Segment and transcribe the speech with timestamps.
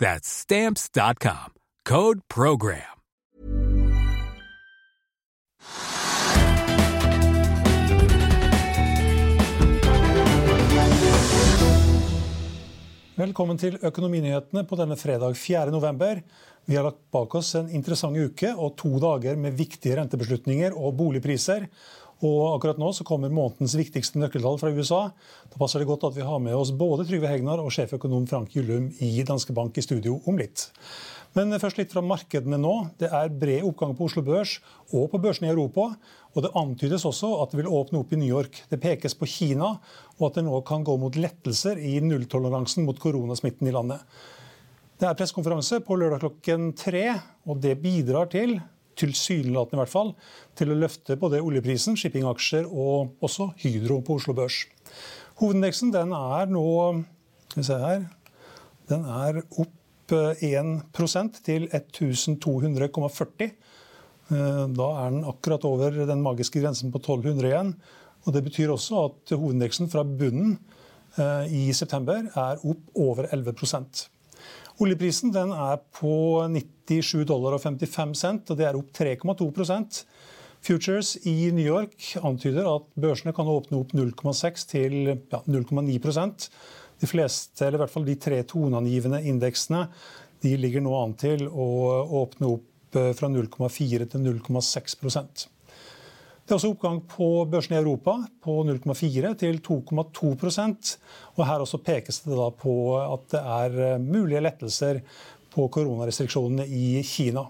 [0.00, 1.52] That's Stamps.com.
[1.84, 3.00] Code PROGRAM.
[13.20, 15.68] Velkommen til Økonominyhetene på denne fredag 4.
[15.74, 16.22] november.
[16.64, 20.96] Vi har lagt bak oss en interessant uke og to dager med viktige rentebeslutninger og
[20.96, 21.68] boligpriser.
[22.20, 25.00] Og akkurat nå så kommer månedens viktigste nøkkeltall fra USA.
[25.48, 28.52] Da passer det godt at vi har med oss både Trygve Hegnar og sjeføkonom Frank
[28.52, 30.68] Gyllum i Danske Bank i studio om litt.
[31.38, 32.74] Men først litt fra markedene nå.
[33.00, 34.58] Det er bred oppgang på Oslo Børs
[34.90, 35.86] og på børsene i Europa.
[36.34, 38.64] Og det antydes også at det vil åpne opp i New York.
[38.68, 39.70] Det pekes på Kina,
[40.18, 44.02] og at det nå kan gå mot lettelser i nulltoleransen mot koronasmitten i landet.
[45.00, 47.06] Det er pressekonferanse på lørdag klokken tre,
[47.48, 48.58] og det bidrar til
[49.00, 50.12] tilsynelatende i hvert fall,
[50.58, 54.62] til å løfte både oljeprisen, shippingaksjer og også Hydro på Oslo Børs.
[55.40, 56.64] Hovedindeksen den er nå
[57.50, 58.02] skal vi se her,
[58.90, 59.76] den er opp
[60.10, 63.50] 1% til 1200,40.
[64.30, 67.72] Da er den akkurat over den magiske grensen på 1200 igjen.
[68.26, 70.58] Og Det betyr også at hovedindeksen fra bunnen
[71.50, 73.54] i september er opp over 11
[74.80, 76.14] Oljeprisen er på
[76.48, 80.04] 97 dollar og 55 cent, og det er opp 3,2%
[80.60, 86.48] Futures i New York antyder at børsene kan åpne opp 0,6 til ja, 0,9%
[87.00, 89.86] de fleste, eller i hvert fall de tre toneangivende indeksene,
[90.44, 91.68] de ligger nå an til å
[92.20, 95.48] åpne opp eh, fra 0,4 til 0,6
[96.50, 100.88] Det er også oppgang på børsene i Europa på 0,4 til 2,2%
[101.36, 104.98] og Her også pekes det da på at det er eh, mulige lettelser
[105.54, 107.44] på koronarestriksjonene i Kina.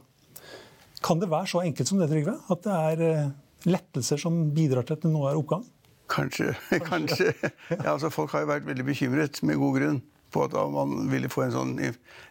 [1.00, 2.34] Kan det være så enkelt som det, Trygve?
[2.52, 3.32] At det er eh,
[3.72, 5.64] lettelser som bidrar til at det nå er oppgang?
[6.12, 6.52] Kanskje.
[6.92, 7.32] kanskje.
[7.70, 11.32] Ja, altså Folk har jo vært veldig bekymret, med god grunn, på at man ville
[11.32, 11.72] få en sånn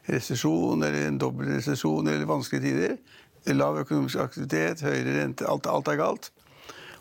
[0.06, 3.00] resesjon eller en dobbel resesjon eller vanskelige tider.
[3.58, 6.29] Lav økonomisk aktivitet, høyere rente, alt, alt er galt.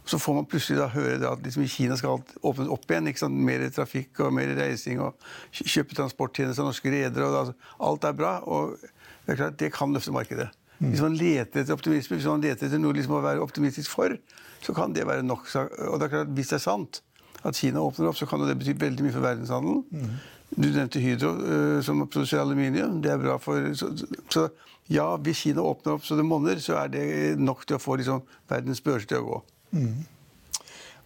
[0.09, 3.11] Så får man plutselig da høre at liksom Kina skal åpnes opp igjen.
[3.11, 3.43] ikke sant?
[3.49, 5.19] Mer trafikk og mer reising og
[5.53, 7.29] kjøpe transporttjenester av norske redere.
[7.29, 7.57] Altså,
[7.91, 10.49] alt er bra, og det, er klart, det kan løfte markedet.
[10.79, 14.15] Hvis man leter etter optimisme, hvis man leter etter noe liksom å være optimistisk for,
[14.63, 15.45] så kan det være nok.
[15.91, 17.03] Og det er klart, Hvis det er sant
[17.45, 19.85] at Kina åpner opp, så kan det bety veldig mye for verdenshandelen.
[19.91, 20.17] Mm.
[20.57, 23.03] Du nevnte Hydro, uh, som produserer aluminium.
[23.03, 23.93] Det er bra for så,
[24.31, 24.49] så,
[24.91, 27.05] ja, hvis Kina åpner opp så det monner, så er det
[27.39, 29.41] nok til å få liksom, verdens børser til å gå.
[29.73, 30.05] Mm.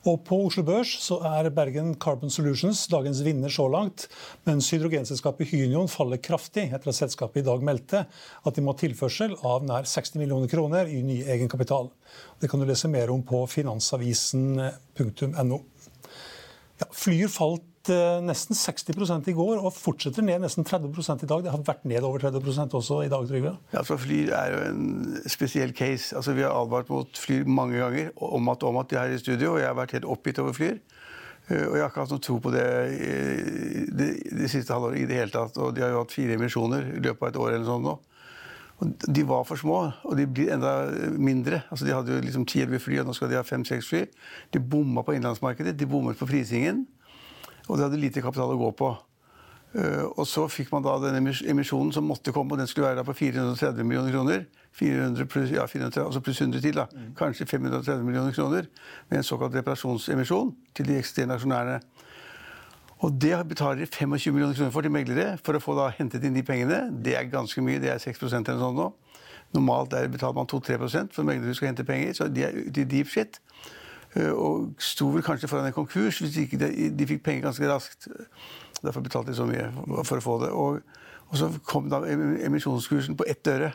[0.03, 4.09] Og På Oslo Børs så er Bergen Carbon Solutions dagens vinner så langt.
[4.49, 8.81] Mens hydrogenselskapet Hynion faller kraftig etter at selskapet i dag meldte at de må ha
[8.81, 11.87] tilførsel av nær 60 millioner kroner i ny egenkapital.
[12.43, 15.61] Det kan du lese mer om på finansavisen.no.
[16.83, 17.63] Ja, Flyr falt
[18.23, 21.43] nesten 60 i går og fortsetter ned nesten 30% i dag.
[21.43, 23.57] Det har vært ned over 30% også i dag, Trygve?
[23.73, 24.85] Ja, for Flyr er jo en
[25.27, 26.15] spesiell case.
[26.17, 29.19] Altså, vi har advart mot Flyr mange ganger om at, om at de er i
[29.19, 30.79] studio, og jeg har vært helt oppgitt over Flyr.
[31.49, 32.69] Eh, og jeg har ikke hatt noe tro på det
[33.99, 35.59] det, de siste halvåret i det hele tatt.
[35.59, 37.99] Og de har jo hatt fire emisjoner i løpet av et år eller sånt nå.
[38.83, 40.73] Og de var for små, og de blir enda
[41.15, 41.61] mindre.
[41.71, 44.01] Altså, de hadde jo liksom 10-11 fly, og nå skal de ha 5-6 fly.
[44.55, 46.83] De bomma på innenlandsmarkedet, de bommet på prisingen
[47.69, 48.93] og de hadde lite kapital å gå på.
[49.73, 53.01] Eh, og så fikk man da denne emisjonen som måtte komme, og den skulle være
[53.01, 54.45] da på 430 millioner kroner.
[54.77, 56.87] 400 pluss, ja, 430, altså pluss 100 til, da.
[57.17, 58.69] Kanskje 530 millioner kroner.
[59.11, 61.81] Med en såkalt reparasjonsemisjon til de eksisterende aksjonærene.
[63.03, 66.23] Og det betaler de 25 millioner kroner for til meglere for å få da hentet
[66.25, 66.85] inn de pengene.
[67.03, 68.93] Det er ganske mye, det er 6% eller sånt nå.
[69.53, 72.89] Normalt der betaler man 2-3% for meglere skal hente penger, så de er ute i
[72.89, 73.41] deep shit.
[74.17, 77.71] Eh, Og sto vel kanskje foran en konkurs hvis ikke de, de fikk penger ganske
[77.71, 78.09] raskt.
[78.83, 79.71] Derfor betalte de så mye
[80.05, 80.51] for å få det.
[80.51, 80.83] Og,
[81.31, 83.73] og så kom da emisjonskursen på ett øre.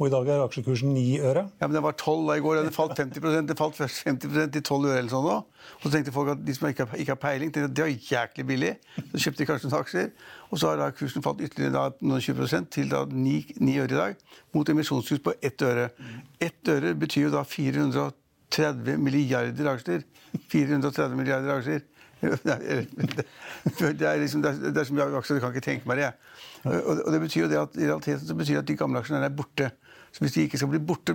[0.00, 1.42] Og i dag er aksjekursen 9 øre.
[1.60, 2.62] Ja, men Den var 12 da i går.
[2.62, 5.34] Den falt 50% Det falt først 50% til 12 øre eller sånn nå.
[5.76, 7.84] Og så tenkte folk at de som ikke har, ikke har peiling, tenkte at det
[7.84, 8.70] var jæklig billig.
[9.10, 10.08] Så kjøpte de kanskje noen aksjer.
[10.48, 13.92] Og så har da kursen falt ytterligere da, noen 20% til da 9, 9 øre
[13.92, 14.24] i dag.
[14.56, 15.90] Mot emisjonskurs på ett øre.
[16.40, 17.44] Ett øre betyr jo da
[18.54, 20.04] 430 milliarder aksjer.
[20.50, 21.86] 430 milliarder aksjer.
[22.20, 26.10] Det er liksom, det er, så mye aksjer, du kan ikke tenke meg det.
[26.68, 29.24] Og, det betyr jo det at i realiteten så betyr det at de gamle aksjene
[29.24, 29.70] er borte.
[30.12, 31.14] Så hvis de ikke skal bli borte,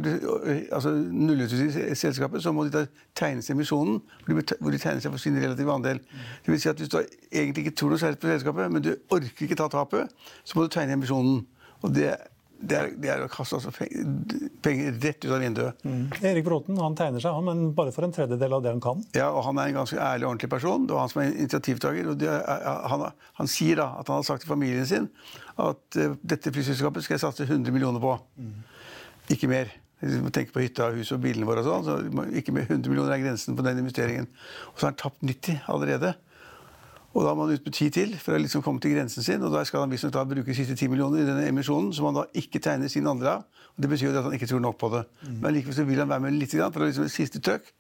[0.71, 2.85] altså nullet ut i selskapet, så må de da
[3.17, 5.99] tegne seg i emisjonen, hvor de, tegner seg for sin relative andel.
[6.45, 8.93] Det vil si at hvis du egentlig ikke tror noe særlig på selskapet, men du
[9.11, 10.15] orker ikke ta tapet,
[10.47, 11.43] så må du tegne emisjonen.
[11.83, 12.13] Og det,
[12.65, 13.71] det, er, det er å kaste altså
[14.65, 15.85] penger, rett ut av vinduet.
[16.25, 19.03] Erik Bråten han tegner seg, men bare for en tredjedel av det han kan.
[19.17, 20.87] Ja, og Han er en ganske ærlig og ordentlig person.
[20.87, 22.11] Det var han som er initiativtaker.
[22.11, 23.07] og er, han,
[23.39, 25.09] han sier da at han har sagt til familien sin
[25.61, 28.17] at eh, dette flyselskapet skal jeg satse 100 millioner på.
[29.31, 29.71] Ikke mer.
[30.03, 31.63] Vi må tenke på hytta, huset og bilene våre.
[31.63, 34.27] og sånn, så Ikke mer 100 millioner er grensen på den investeringen.
[34.73, 36.15] Og så har han tapt 90 allerede.
[37.15, 39.43] Og da må han ut med tid til for å liksom komme til grensen sin.
[39.47, 42.09] Og da skal han visstnok da bruke de siste 10 millioner i denne emisjonen, som
[42.09, 43.45] han da ikke tegner sin andre av.
[43.75, 45.05] Og det betyr jo at han ikke tror nok på det.
[45.29, 47.71] Men likevel så vil han være med litt for å liksom et siste trøkk.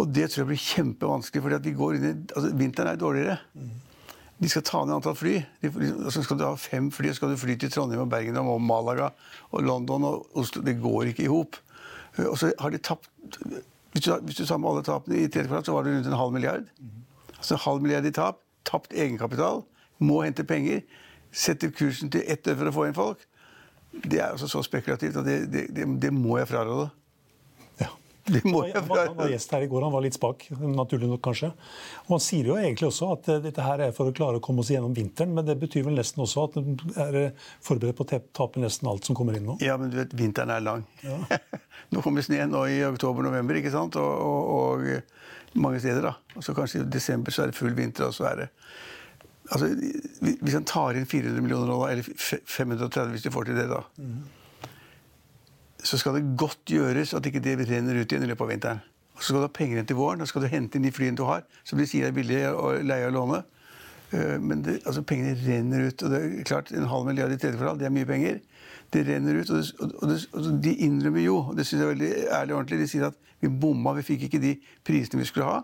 [0.00, 3.00] Og det tror jeg blir kjempevanskelig, fordi at vi går inn i, altså vinteren er
[3.00, 3.36] dårligere.
[4.42, 5.34] De skal ta ned antall fly.
[5.60, 8.40] De, altså skal du ha fem fly, og skal du fly til Trondheim og Bergen
[8.40, 9.12] og Malaga
[9.52, 10.64] og London og Oslo.
[10.64, 11.60] Det går ikke i hop.
[12.24, 13.08] Og så har de tapt
[13.92, 16.08] Hvis du, hvis du tar med alle tapene i tredje kvartal, så var det rundt
[16.08, 16.64] en halv milliard.
[17.42, 18.38] Altså halv milliard i tap.
[18.64, 19.64] Tapt egenkapital.
[19.98, 20.84] Må hente penger.
[21.34, 23.26] Setter kursen til ett øre for å få inn folk.
[23.92, 26.88] Det er altså så spekulativt og det, det, det, det må jeg fraråde.
[28.22, 28.32] Ja.
[28.36, 29.06] Det må jeg være.
[29.08, 31.48] han var gjest her i går, han var litt spak, naturlig nok kanskje.
[32.04, 34.44] Og Han sier jo egentlig også at eh, dette her er for å klare å
[34.44, 37.98] komme oss gjennom vinteren, men det betyr vel nesten også at de er eh, forberedt
[37.98, 39.56] på å tape nesten alt som kommer inn nå.
[39.64, 40.86] Ja, men du vet, vinteren er lang.
[41.92, 43.98] nå kommer snøen nå i oktober-november, ikke sant?
[43.98, 45.02] Og, og, og eh,
[45.58, 46.14] mange steder, da.
[46.38, 48.50] Og så kanskje i desember så er det full vinter, og så er det
[49.52, 49.66] Altså,
[50.22, 53.82] Hvis han tar inn 400 millioner dollar, eller 530 hvis de får til det, da
[55.82, 58.82] Så skal det godt gjøres at ikke det renner ut igjen i løpet av vinteren.
[59.16, 60.92] Og så skal du ha penger igjen til våren, da skal du hente inn de
[60.94, 63.42] flyene du har, som de sier er billige å leie og låne.
[64.12, 66.02] Eh, Men det, altså, pengene renner ut.
[66.02, 68.40] og det er klart En halv milliard i tredje kvartal, det er mye penger.
[68.92, 71.88] Det renner ut, og, det, og, det, og de innrømmer jo, og det synes jeg
[71.88, 75.22] er veldig ærlig og ordentlig, de sier at vi bomma, vi fikk ikke de prisene
[75.22, 75.62] vi skulle ha.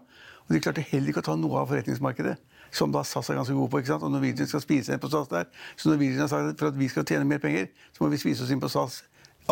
[0.49, 2.39] Og de klarte heller ikke å ta noe av forretningsmarkedet,
[2.73, 3.79] som da SAS er ganske god på.
[3.83, 4.03] ikke sant?
[4.03, 5.45] Og Norwegian skal spise inn på SAS der.
[5.77, 8.21] Så Norwegian har sagt at for at vi skal tjene mer penger, så må vi
[8.21, 9.03] spise oss inn på SAS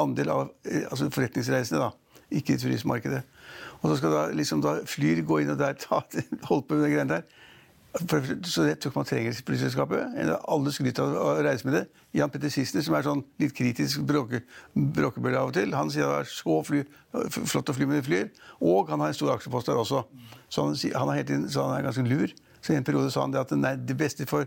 [0.01, 2.23] andel av eh, altså forretningsreisende, da.
[2.37, 3.23] Ikke i turistmarkedet.
[3.81, 6.03] Og så skal da liksom da Flyr gå inn og der ta,
[6.49, 7.43] holde på med de greiene der.
[7.97, 10.17] For, så jeg tror ikke man trenger flyselskapet.
[10.53, 11.85] Alle skryter av å reise med det.
[12.19, 14.43] Jan Petter Sissener, som er sånn litt kritisk bråke,
[14.75, 16.83] bråkebølle av og til, han sier det er så fly,
[17.39, 18.29] flott å fly med flyr.
[18.61, 20.03] Og han har en stor aksjepost der også.
[20.53, 22.35] Så han, han, er inn, så han er ganske lur.
[22.61, 24.45] Så i en periode sa han det at nei, det beste for,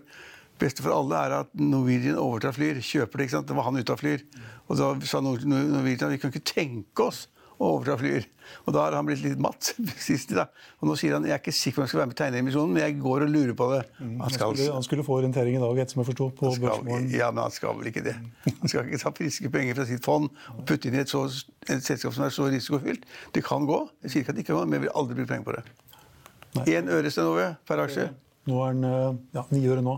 [0.60, 2.80] beste for alle er at Norwegian overtar Flyr.
[2.84, 3.48] Kjøper det, ikke sant.
[3.50, 4.24] Det var han ute av Flyr.
[4.70, 7.28] Og da sa Nor- Nor- Norwegian vi kan ikke tenke oss
[7.60, 8.24] å overta Flyr.
[8.66, 9.74] Og da har han blitt litt matt.
[10.00, 10.46] sist, da.
[10.80, 12.20] Og nå sier han jeg er ikke sikker på om jeg skal være med i
[12.22, 13.82] tegneemisjonen, men jeg går og lurer på det.
[14.00, 16.54] Han Han skal, skulle, han skulle få orientering i dag, etter som jeg forsto, på
[16.64, 17.10] børsmålen.
[17.12, 18.16] ja, men han skal vel ikke det.
[18.48, 21.26] Han skal ikke ta friske penger fra sitt fond og putte inn i et, så,
[21.68, 23.04] et selskap som er så risikofylt.
[23.36, 23.82] Det kan gå.
[24.08, 25.60] Jeg sier ikke at det ikke kan gå, men jeg vil aldri bruke penger på
[25.60, 26.74] det.
[26.80, 28.08] Én øre Stenove per aksje.
[28.50, 29.96] Nå er den eh, ja, ni øre nå.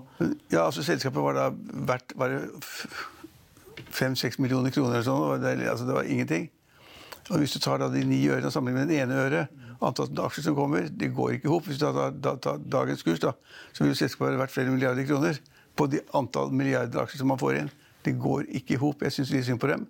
[0.51, 1.49] Ja, altså Selskapet var da
[1.87, 2.43] verdt bare
[3.91, 4.99] fem-seks millioner kroner.
[4.99, 6.49] eller sånn, det, altså, det var ingenting.
[7.29, 9.45] Og Hvis du tar da de ni ørene og sammenligner med den ene øre,
[9.81, 11.67] antall aksjer som kommer, det går ikke i hop.
[11.67, 13.33] Hvis du tar da, da, dagens kurs, da,
[13.73, 15.39] så vil selskapet være verdt flere milliarder kroner
[15.79, 17.71] på de antall milliarder aksjer som man får inn.
[18.05, 19.05] Det går ikke i hop.
[19.05, 19.87] Jeg syns litt synd på dem.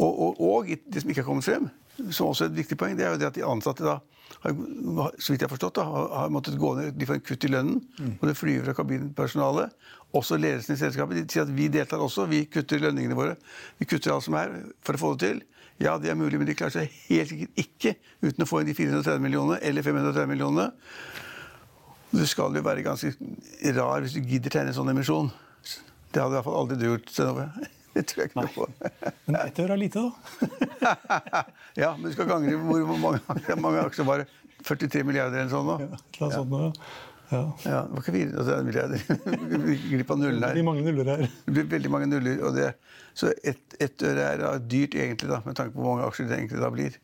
[0.00, 1.68] Og, og, og det som ikke har kommet frem,
[2.08, 3.98] som også er et viktig poeng, det er jo det at de ansatte da,
[4.44, 7.24] har, så vidt jeg har forstått, da, har, har måttet gå ned, de får en
[7.28, 7.80] kutt i lønnen.
[8.16, 9.74] Og det flyr fra kabinpersonalet.
[10.16, 11.20] Også ledelsen i selskapet.
[11.20, 13.36] De sier at vi deltar også, vi kutter lønningene våre.
[13.78, 14.54] Vi kutter alt som er
[14.86, 15.42] for å få det til.
[15.80, 17.94] Ja, det er mulig, men de klarer seg helt sikkert ikke
[18.26, 20.66] uten å få inn de 430 millionene eller 530 millionene.
[22.10, 23.14] Du skal jo være ganske
[23.76, 25.30] rar hvis du gidder tegne en sånn emisjon.
[26.10, 27.12] Det hadde i hvert fall aldri du gjort.
[27.14, 27.46] Stenove.
[27.94, 28.66] Det tror jeg ikke noe på.
[29.26, 30.90] Men ett øre er lite, da.
[31.82, 34.28] ja, men du skal gange hvor mange, mange aksjer var det?
[34.66, 35.78] 43 milliarder eller sånn nå?
[35.80, 36.98] Ja, et eller annet sånt ja.
[37.30, 37.40] Ja.
[37.62, 38.94] Ja, det var ikke fire, altså en milliard.
[39.66, 40.66] Vi gikk Glipp av nullen Det blir her.
[40.66, 41.20] mange nuller her.
[41.46, 42.40] Det blir veldig mange nuller.
[42.46, 42.72] Og det,
[43.14, 46.40] så ett et øre er dyrt egentlig, da, med tanke på hvor mange aksjer det
[46.40, 46.98] egentlig da blir.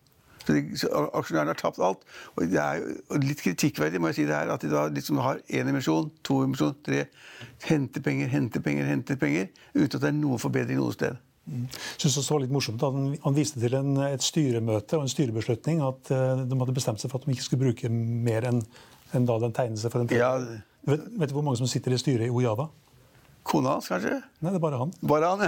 [0.47, 2.07] Så, Aksjonærene har tapt alt.
[2.35, 5.21] Og det er jo litt kritikkverdig må jeg si det her, at de da liksom
[5.25, 7.07] har én emisjon, to emisjon, tre
[7.67, 11.19] Henter penger, henter penger, henter penger, uten at det er noen forbedring noe sted.
[11.47, 15.05] Jeg synes det var litt morsomt at han, han viste til en, et styremøte og
[15.07, 18.49] en styrebeslutning at eh, de hadde bestemt seg for at de ikke skulle bruke mer
[18.50, 18.65] enn
[19.15, 20.33] en da den tegnelse for en Ja,
[20.88, 22.67] vet, vet du hvor mange som sitter i styret i Ojada?
[23.47, 24.17] Kona hans, kanskje?
[24.43, 24.93] Nei, det er bare han.
[25.07, 25.43] Bare han?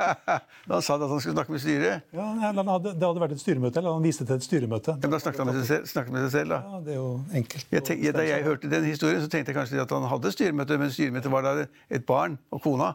[0.68, 2.06] da han sa at han skulle snakke med styret.
[2.16, 4.96] Ja, hadde, det hadde vært et styremøte, eller han viste til et styremøte.
[4.96, 6.60] Ja, men da snakket han med seg selv, snakket med seg selv da.
[6.66, 7.10] Ja, det er jo
[7.42, 7.66] enkelt.
[7.76, 10.80] Jeg tenk, da jeg hørte den historien, så tenkte jeg kanskje at han hadde styremøte,
[10.82, 12.94] men styremøtet var da et barn og kona.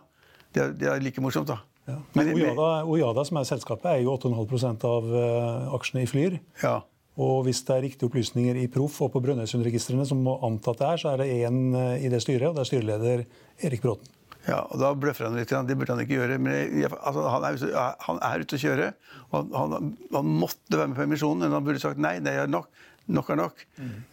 [0.54, 1.62] Det er, det er like morsomt, da.
[1.88, 2.02] Ja.
[2.16, 6.40] Men- Ojada, Ojada, som er selskapet, er jo 8,5 av uh, aksjene i Flyr.
[6.64, 6.82] Ja.
[7.24, 10.80] Og hvis det er riktige opplysninger i Proff og på Brønnøysundregistrene, som må anta at
[10.80, 11.60] det er, så er det én
[12.02, 13.26] i det styret, og det er styreleder
[13.62, 14.10] Erik Bråten.
[14.48, 15.52] Ja, og Da bløffer han litt.
[15.52, 16.38] Det burde han ikke gjøre.
[16.42, 18.90] Men jeg, altså, han, er, han er ute å kjøre.
[19.30, 22.18] og Han, han, han måtte være med på emisjonen, men han burde sagt nei.
[22.24, 22.68] det er nok.
[23.14, 23.64] Nok er nok.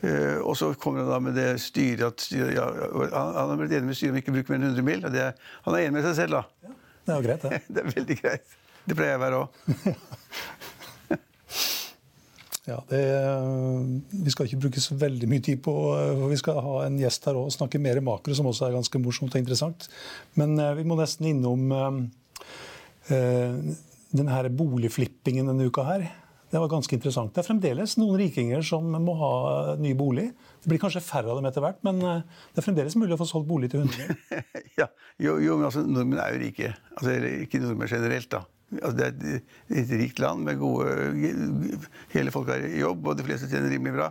[0.02, 3.60] Eh, og så kommer han da med det styret at styret, ja, han, han har
[3.60, 5.04] blitt enig med styret om ikke å bruke mer enn 100 mil.
[5.14, 5.28] Det,
[5.66, 6.74] han er enig med seg selv, da.
[7.06, 7.60] Det er jo greit, det.
[7.74, 8.56] Det er veldig greit.
[8.90, 9.48] Det pleier jeg å være òg.
[12.68, 13.00] Ja, det,
[14.12, 17.24] vi skal ikke bruke så veldig mye tid på for Vi skal ha en gjest
[17.28, 19.88] her og snakke mer makro, som også er ganske morsomt og interessant.
[20.36, 22.00] Men eh, vi må nesten innom eh,
[23.16, 23.56] eh,
[24.10, 26.10] den her boligflippingen denne uka her.
[26.50, 27.30] Det var ganske interessant.
[27.30, 29.34] Det er fremdeles noen rikinger som må ha
[29.78, 30.26] ny bolig.
[30.60, 33.20] Det blir kanskje færre av dem etter hvert, men eh, det er fremdeles mulig å
[33.20, 34.40] få solgt bolig til 100
[34.80, 34.88] ja,
[35.22, 36.72] jo, jo, men altså, nordmenn er jo rike.
[36.96, 37.14] Altså,
[37.46, 38.42] ikke nordmenn generelt, da.
[38.78, 39.40] Altså, det er
[39.80, 41.80] et, rikt land med gode
[42.12, 44.10] Hele folk er i jobb, og de fleste tjener rimelig bra.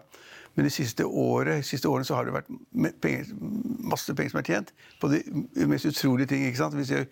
[0.56, 2.50] Men de siste, året, siste årene så har det vært
[3.00, 3.30] penger,
[3.88, 5.22] masse penger som er tjent på de
[5.70, 6.44] mest utrolige ting.
[6.48, 6.76] ikke sant?
[6.76, 7.06] Vi ser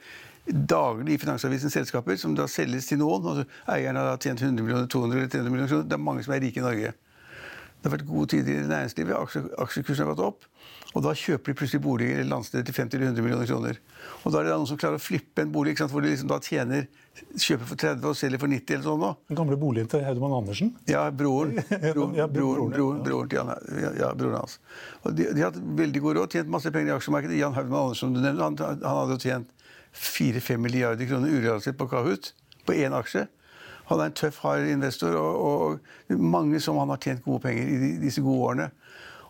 [0.47, 3.23] daglig i Finansavisen selskaper som da selges til noen.
[3.23, 5.87] og Eierne har da tjent 100 millioner, 200 eller 300 millioner kroner.
[5.87, 6.93] Det er mange som er rike i Norge.
[7.77, 10.47] Det har vært gode tider i næringslivet, aksjekursen har gått opp.
[10.97, 13.77] Og da kjøper de plutselig boliger eller landsteder til 50-100 millioner kroner.
[14.23, 15.91] Og da er det noen som klarer å flippe en bolig, sant?
[15.93, 16.87] hvor de liksom da tjener
[17.17, 18.99] Kjøper for 30 og selger for 90 eller sånn.
[19.01, 19.07] nå.
[19.29, 20.67] Den gamle boligen til Haudemann Andersen.
[20.89, 21.55] Ja, broren.
[21.95, 23.49] Broren, Ja, broren, broren, broren, til Jan,
[23.81, 24.59] ja, ja, broren hans.
[25.01, 27.39] Og de, de har hatt veldig god råd, tjent masse penger i aksjemarkedet.
[27.39, 29.65] Jan Haudemann Andersen, som du nevnte, han, han hadde jo tjent
[29.97, 32.31] 4-5 milliarder kroner urealisert på Kahoot,
[32.69, 33.25] på én aksje.
[33.89, 35.79] Han er en tøff, hard investor, og,
[36.11, 38.69] og mange som han har tjent gode penger i de, disse gode årene.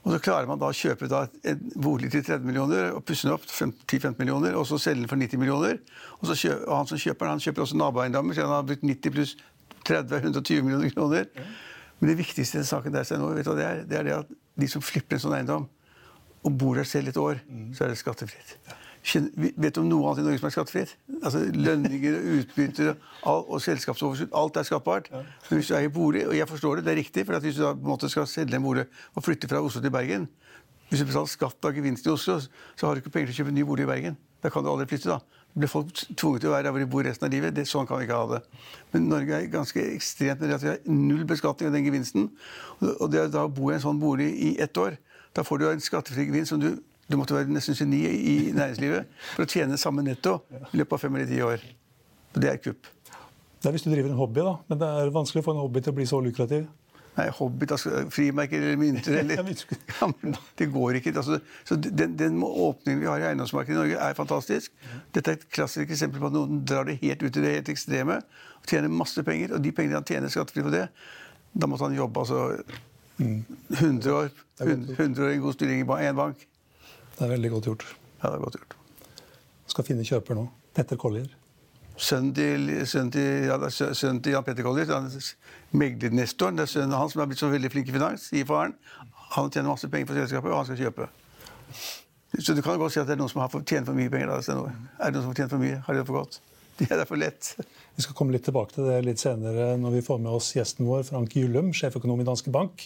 [0.08, 3.28] Og så klarer man da å kjøpe da en bolig til 30 millioner og pusse
[3.28, 5.82] den opp til 10-15 millioner, og så selge den for 90 millioner.
[6.22, 8.68] Og, så kjø, og han som kjøper den, han kjøper også naboeiendommer, så han har
[8.70, 9.36] brukt 90 pluss
[9.84, 11.28] 30 120 millioner kroner.
[12.00, 13.84] Men det viktigste i den saken der nå, vet du det er?
[13.84, 15.68] Det er det at de som flipper en sånn eiendom,
[16.48, 17.44] og bor der selv et år,
[17.76, 18.56] så er det skattefritt.
[18.64, 20.96] Vi- Vet du om noe annet i Norge som er skattefritt?
[21.22, 24.34] Altså Lønninger, og utbytter og, og selskapsoverskudd.
[24.36, 25.08] Alt er skattbart.
[25.14, 27.64] Men hvis du eier bolig, og jeg forstår det, det er riktig, for hvis du
[27.64, 30.28] da måte skal selge en bolig og flytte fra Oslo til Bergen
[30.90, 33.40] Hvis du betaler skatt av gevinsten i Oslo, så har du ikke penger til å
[33.42, 34.20] kjøpe en ny bolig i Bergen.
[34.44, 35.18] Da kan du aldri flytte, da.
[35.52, 37.56] Da blir folk tvunget til å være der hvor de bor resten av livet.
[37.56, 38.62] Det, sånn kan vi ikke ha det.
[38.94, 42.30] Men Norge er ganske ekstremt med det at vi har null beskatning av den gevinsten.
[42.94, 44.96] Og det å da bo i en sånn bolig i ett år,
[45.36, 46.70] da får du en skattefri gevinst som du
[47.08, 51.04] du måtte være nesten geni i næringslivet for å tjene samme netto i løpet av
[51.06, 51.64] fem eller ti år.
[52.36, 52.90] Det er kupp.
[53.58, 54.58] Det er hvis du driver en hobby, da.
[54.68, 56.68] Men det er vanskelig å få en hobby til å bli så lukrativ.
[57.18, 60.10] Nei, Hobbit, altså, frimerker eller mynter eller Ja,
[60.60, 61.16] Det går ikke.
[61.18, 64.76] Altså, så den, den åpningen vi har i eiendomsmarkedet i Norge, er fantastisk.
[65.16, 67.72] Dette er et klassisk eksempel på at noen drar det helt ut i det helt
[67.74, 68.20] ekstreme
[68.60, 69.56] og tjener masse penger.
[69.58, 70.86] Og de pengene han tjener skattefri på det,
[71.58, 72.44] da måtte han jobbe altså
[73.18, 74.30] 100 år,
[74.62, 76.46] 100, 100 år i god stilling i en bank.
[77.18, 77.84] Det er veldig godt gjort.
[78.22, 78.78] Ja, det er godt gjort.
[79.68, 80.48] Skal finne kjøper nå.
[80.78, 81.30] Petter Collier.
[81.98, 85.30] Sønnen til, sønnen til, ja, sønnen til Jan Petter Collier, han er
[85.74, 88.76] meglernestoren, det er sønnen hans som er blitt så veldig flink i finans, sier faren.
[89.34, 91.08] Han tjener masse penger for selskapet, og han skal kjøpe.
[92.38, 94.30] Så du kan godt si at det er noen som har tjent for mye penger.
[94.30, 94.38] da,
[95.02, 95.82] Er det noen som har tjent for mye?
[95.88, 96.40] Har de det for godt?
[96.78, 97.56] Det er for lett.
[97.98, 100.86] Vi skal komme litt tilbake til det litt senere når vi får med oss gjesten
[100.86, 102.86] vår, Frank Gyllum, sjeføkonom i Danske Bank.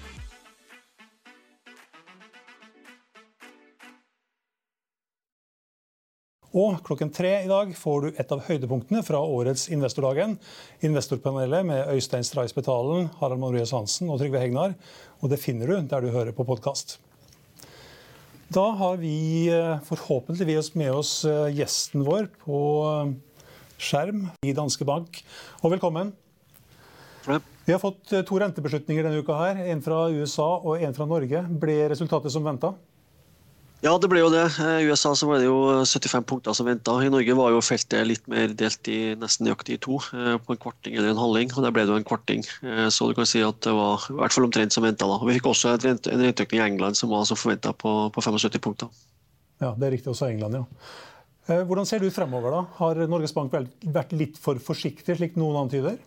[6.51, 10.33] Og klokken tre i dag får du et av høydepunktene fra årets Investordagen.
[10.83, 14.75] Investorpanelet med Øystein Stray Spetalen, Harald Maurius Hansen og Trygve Hegnar.
[15.23, 16.97] Og det finner du der du hører på podkast.
[18.51, 23.13] Da har vi eh, forhåpentligvis med oss eh, gjesten vår på eh,
[23.79, 25.21] skjerm i Danske Bank.
[25.63, 26.11] Og velkommen.
[27.63, 29.37] Vi har fått to rentebeslutninger denne uka.
[29.39, 31.45] her, En fra USA og en fra Norge.
[31.63, 32.73] Ble resultatet som venta?
[33.81, 34.43] Ja, det ble jo det.
[34.61, 36.93] I USA så var det jo 75 punkter som venta.
[37.01, 40.53] I Norge var jo feltet litt mer delt i nesten nøyaktig i to, eh, på
[40.53, 41.49] en kvarting eller en halving.
[41.55, 42.45] og Der ble det jo en kvarting.
[42.61, 45.09] Eh, så du kan si at det var i hvert fall omtrent som venta.
[45.25, 48.87] Vi fikk også en renteøkning i England som var som forventa på, på 75 punkter.
[49.59, 50.13] Ja, det er riktig.
[50.13, 50.65] Også England, ja.
[51.49, 52.51] Eh, hvordan ser det ut fremover?
[52.51, 52.61] da?
[52.77, 55.97] Har Norges Bank vært litt for forsiktig, slik noen antyder?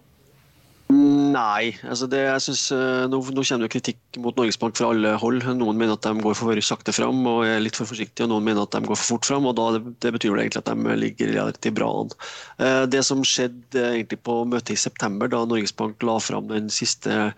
[0.92, 1.72] Nei.
[1.88, 5.14] altså det, jeg synes, uh, nå, nå, kommer det kritikk mot Norges Bank fra alle
[5.20, 5.40] hold.
[5.56, 8.44] Noen mener at de går for sakte fram og er litt for forsiktige, og noen
[8.44, 9.48] mener at de går for fort fram.
[9.48, 12.14] og da, Det, betyr egentlig at de ligger relativt bra an.
[12.60, 16.68] Uh, det som skjedde egentlig på møtet i september, da Norges Bank la fram den
[16.72, 17.32] siste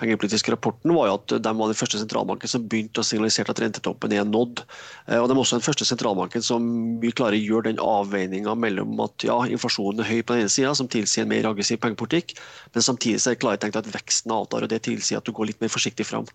[0.00, 3.60] pengepolitiske rapporten var jo at de var den første sentralbanken som begynte å signalisere at
[3.62, 4.62] rentetoppen er nådd.
[5.06, 6.66] Eh, og De er også den første sentralbanken som
[7.02, 10.52] vil klare å gjøre den avveininga mellom at ja, inflasjonen er høy på den ene
[10.52, 12.36] sida, som tilsier en mer aggressiv pengepolitikk,
[12.74, 15.34] men samtidig så er det klare tenkt at veksten avtar, og det tilsier at du
[15.36, 16.28] går litt mer forsiktig fram.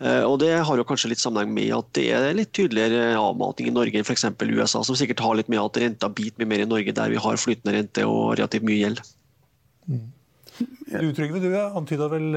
[0.00, 3.70] Eh, og Det har jo kanskje litt sammenheng med at det er litt tydeligere avmating
[3.70, 4.26] i Norge enn f.eks.
[4.42, 7.20] USA, som sikkert har litt med at renta biter mye mer i Norge, der vi
[7.22, 9.04] har flytende rente og relativt mye gjeld.
[9.86, 10.10] Mm.
[10.58, 12.34] Du Trygve, du antyda vel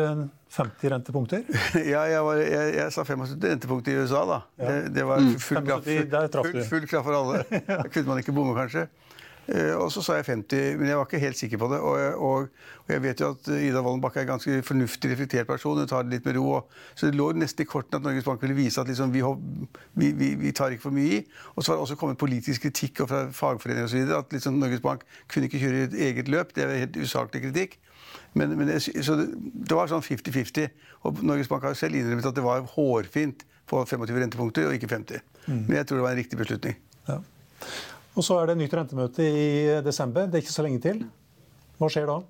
[0.55, 1.43] 50 rentepunkter?
[1.93, 4.41] ja, jeg, var, jeg, jeg, sa 75 rentepunkter i USA, da.
[4.59, 4.69] Ja.
[4.69, 5.65] Det, det, var full, mm.
[5.67, 5.89] kraft,
[6.37, 7.43] full, full kraft for alle.
[7.83, 8.87] Da kunne man ikke bomme, kanskje.
[9.45, 11.77] Uh, og så sa jeg 50, men jeg var ikke helt sikker på det.
[11.85, 12.47] Og, og,
[12.85, 15.77] og jeg vet jo at Ida Wollenbach er en ganske fornuftig, reflektert person.
[15.77, 16.47] Hun tar det litt med ro.
[16.57, 19.21] Og, så det lå nesten i kortene at Norges Bank ville vise at liksom, vi,
[19.93, 21.23] vi, vi, vi, tar ikke for mye i.
[21.53, 24.15] Og så var det også kommet politisk kritikk fra fagforeninger osv.
[24.17, 26.55] At liksom, Norges Bank kunne ikke kjøre et eget løp.
[26.55, 27.77] Det er helt usaklig kritikk.
[28.35, 30.69] Men, men det, så det, det, var sånn 50-50.
[31.07, 34.91] Og Norges Bank har selv innrømmet at det var hårfint på 25 rentepunkter og ikke
[34.91, 35.23] 50.
[35.47, 35.61] Mm.
[35.65, 36.77] Men jeg tror det var en riktig beslutning.
[37.07, 37.19] Ja.
[38.15, 39.49] Og så er det nytt rentemøte i
[39.83, 40.27] desember.
[40.27, 41.03] Det er ikke så lenge til.
[41.79, 42.21] Hva skjer da?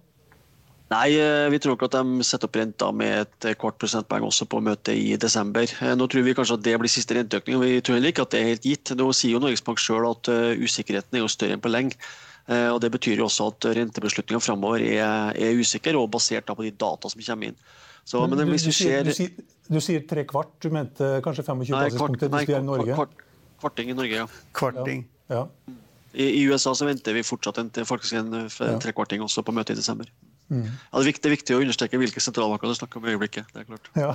[0.94, 4.46] Nei, eh, vi tror ikke at de setter opp renta med et kvart prosentpoeng også
[4.50, 5.66] på møtet i desember.
[5.66, 8.26] Eh, nå tror vi kanskje at det blir siste renteøkning, og vi tror heller ikke
[8.28, 8.94] at det er helt gitt.
[8.98, 11.98] Nå sier jo Norges Bank sjøl at eh, usikkerheten er jo større enn på lenge.
[12.46, 16.66] Eh, og Det betyr jo også at rentebeslutninga framover er, er usikker og basert på
[16.66, 17.58] de data som kommer inn.
[18.06, 19.32] Så, men, men hvis du, du, sier, du, sier,
[19.66, 22.94] du, sier, tre kvart, du mente kanskje 25 basispunkter hvis vi er i Norge?
[22.94, 23.16] Kvart,
[23.64, 24.28] kvarting i Norge, ja.
[24.54, 25.08] Kvarting.
[25.32, 25.42] Ja.
[25.42, 25.74] Ja.
[26.14, 29.74] I, I, USA så venter vi fortsatt en, faktisk en, en trekvarting også på møtet
[29.74, 30.12] i desember.
[30.48, 30.68] Mm.
[30.70, 33.16] Ja, det, er viktig, det, er viktig, å understreke hvilke sentralbanker du snakker om i
[33.16, 33.50] øyeblikket.
[33.52, 33.90] det er klart.
[33.98, 34.12] Ja.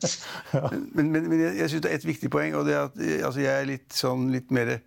[0.96, 2.96] men, men, men, jeg, jeg syns det er et viktig poeng, og det er at
[3.28, 4.78] altså, jeg er litt, sånn, litt mer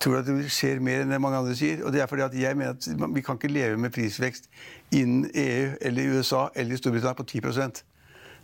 [0.00, 1.84] tror at det skjer mer enn det mange andre sier.
[1.84, 4.48] og det er fordi at jeg mener at Vi kan ikke leve med prisvekst
[4.92, 7.40] innen EU eller USA eller Storbritannia på 10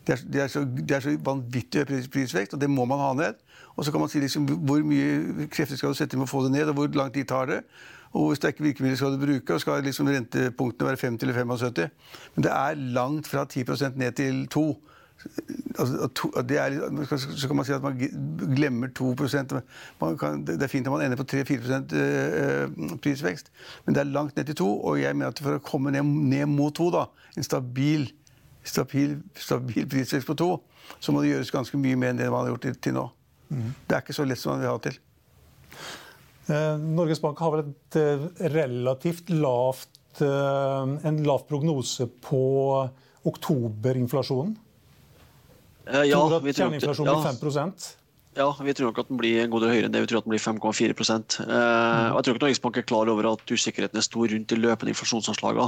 [0.07, 2.99] det er, det, er så, det er så vanvittig høy prisvekst, og det må man
[2.99, 3.35] ha ned.
[3.77, 6.33] Og så kan man si liksom, hvor mye krefter skal du sette inn for å
[6.39, 7.59] få det ned, og hvor lang tid tar det.
[8.11, 11.91] Og hvor sterke virkemidler skal du bruke, og skal liksom rentepunktene være 50 eller 75?
[12.35, 14.65] Men det er langt fra 10% ned til 2
[15.79, 16.09] altså,
[16.49, 16.71] det er,
[17.37, 17.99] Så kan man si at man
[18.57, 19.15] glemmer 2
[20.21, 23.53] kan, Det er fint at man ender på 3-4 eh, prisvekst,
[23.87, 26.05] men det er langt ned til 2 og jeg mener at for å komme ned,
[26.05, 27.07] ned mot 2 da,
[27.37, 28.09] en stabil,
[28.65, 30.51] stabil, stabil, prisvekst på 2
[30.99, 33.07] så må det gjøres ganske mye mer enn det man har gjort til, til nå.
[33.51, 33.69] Mm.
[33.87, 34.97] Det er ikke så lett som man vil ha til.
[36.51, 38.25] Eh, Norges Bank har vel et eh,
[38.57, 42.41] relativt lavt, en lav prognose på
[43.31, 44.57] oktoberinflasjonen?
[45.89, 47.81] Uh, ja, Tror du at kjerneinflasjonen blir 5
[48.37, 50.05] Ja, vi tror nok at den blir en god del høyere enn det.
[50.05, 53.11] Vi tror at den blir 5,4 eh, og Jeg tror ikke Norges Bank er klar
[53.11, 55.67] over at usikkerheten er stor rundt de løpende inflasjonsanslagene.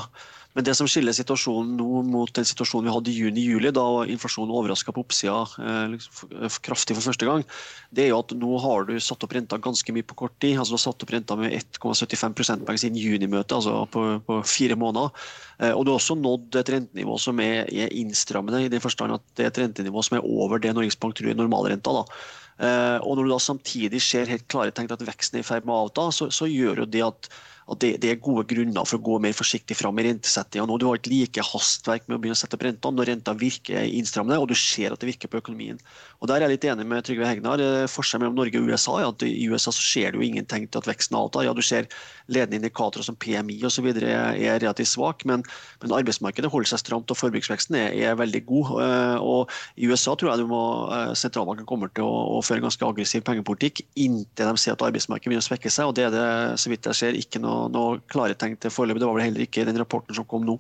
[0.52, 4.52] Men det som skiller situasjonen nå mot den situasjonen vi hadde i juni-juli, da inflasjonen
[4.52, 6.34] overraska på oppsida eh, liksom,
[6.64, 7.44] kraftig for første gang,
[7.94, 10.58] det er jo at nå har du satt opp renta ganske mye på kort tid.
[10.58, 14.76] altså Du har satt opp renta med 1,75 prosentpoeng siden junimøtet, altså på, på, fire
[14.76, 15.24] måneder.
[15.58, 19.16] Eh, og du har også nådd et rentenivå som er, er innstrammende, i den forstand
[19.16, 21.96] at det er et rentenivå som er over det Norges Bank tror er normalrenta.
[22.02, 22.04] da.
[22.62, 25.48] Eh, og når du da samtidig ser helt klare tegn til at veksten er i
[25.48, 27.32] ferd med å avta, så, så gjør jo det at
[27.70, 30.78] at det, det, er gode grunner for å gå mer forsiktig fram i rentesettinga nå.
[30.80, 33.86] Du har ikke like hastverk med å begynne å sette opp rentene når renta virker
[33.86, 35.78] innstrammende, og du ser at det virker på økonomien.
[36.22, 37.62] Og Der er jeg litt enig med Trygve Hegnar.
[37.62, 40.46] Eh, forskjellen mellom Norge og USA er at i USA så ser du jo ingen
[40.46, 41.46] tegn til at veksten avtar.
[41.48, 41.88] Ja, du ser
[42.30, 43.88] ledende indikatorer som PMI osv.
[43.92, 45.42] Er, relativt svak, men,
[45.82, 48.70] men, arbeidsmarkedet holder seg stramt og forbruksveksten er, er veldig god.
[48.84, 50.62] Eh, og I USA tror jeg du må,
[50.94, 54.86] eh, sentralbanken kommer til å, å føre en ganske aggressiv pengepolitikk inntil de ser at
[54.86, 55.90] arbeidsmarkedet begynner å svekke seg.
[55.90, 56.28] og Det er det
[56.62, 59.02] så vidt jeg ser, ikke noe, noe klare tegn til foreløpig.
[59.02, 60.58] Det var vel heller ikke den rapporten som kom nå.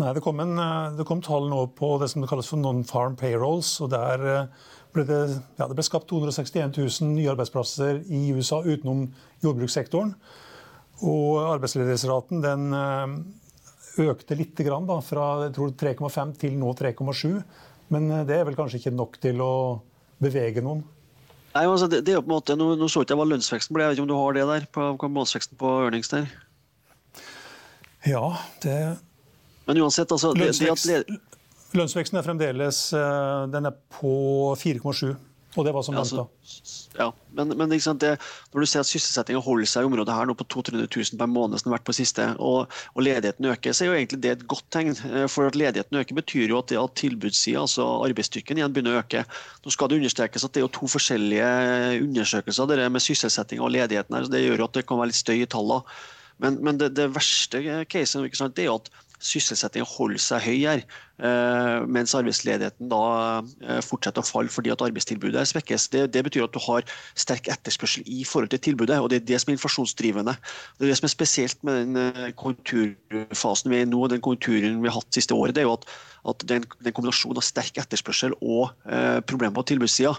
[0.00, 3.74] Nei, det kom, eh, det kom, tall nå på det som kalles for non-farm payrolls.
[3.84, 4.46] og Der eh,
[4.94, 5.20] ble det,
[5.58, 9.10] ja, det ble skapt 261 000 nye arbeidsplasser i USA utenom
[9.44, 10.14] jordbrukssektoren.
[11.02, 17.42] Og arbeidsledighetsraten den eh, økte litt grann, da, fra 3,5 til nå 3,7.
[17.92, 19.52] Men det er vel kanskje ikke nok til å
[20.22, 20.80] bevege noen?
[21.52, 23.28] Nei, altså det, det, er jo på en måte, Nå, nå så ikke jeg hva
[23.28, 24.68] lønnsveksten ble, jeg vet ikke om du har det der?
[24.72, 26.30] på, på Målsveksten på earnings der?
[28.08, 28.24] Ja,
[28.64, 28.76] det
[29.66, 31.20] men uansett, altså Lønnsvekst, det
[31.78, 34.14] Lønnsveksten er fremdeles eh, den er på
[34.60, 35.14] 4,7.
[35.52, 36.22] Og det var som venta.
[36.96, 38.12] Ja, men, men det,
[38.52, 41.28] når du ser at sysselsettinga holder seg i området her nå på 200 000 per
[41.28, 44.22] måned, som det har vært på siste, og, og, ledigheten øker, så er jo egentlig
[44.24, 44.96] det et godt tegn.
[45.10, 49.02] Eh, for at ledigheten øker, betyr jo at, at tilbudssida, altså arbeidsstyrken, igjen begynner å
[49.02, 49.26] øke.
[49.66, 51.52] Nå skal det understrekes at det er jo to forskjellige
[52.00, 54.24] undersøkelser, det med sysselsetting og ledigheten her.
[54.24, 55.84] så Det gjør jo at det kan være litt støy i tallene.
[56.42, 57.60] Men, men det, det, verste
[57.92, 58.88] casen det er jo at
[59.22, 60.82] sysselsettingen holder seg høy her,
[61.22, 63.02] eh, mens arbeidsledigheten da
[63.62, 65.88] eh, fortsetter å falle fordi at arbeidstilbudet svekkes.
[65.94, 66.86] Det, det, betyr at du har
[67.18, 70.36] sterk etterspørsel i forhold til tilbudet, og det er det som er inflasjonsdrivende.
[70.78, 74.24] Det er det som er spesielt med den eh, konjunkturfasen vi er i nå, den
[74.24, 75.90] konjunkturen vi har hatt siste året, det er jo at,
[76.34, 80.16] at den, den kombinasjonen av sterk etterspørsel og eh, problemer på tilbudssida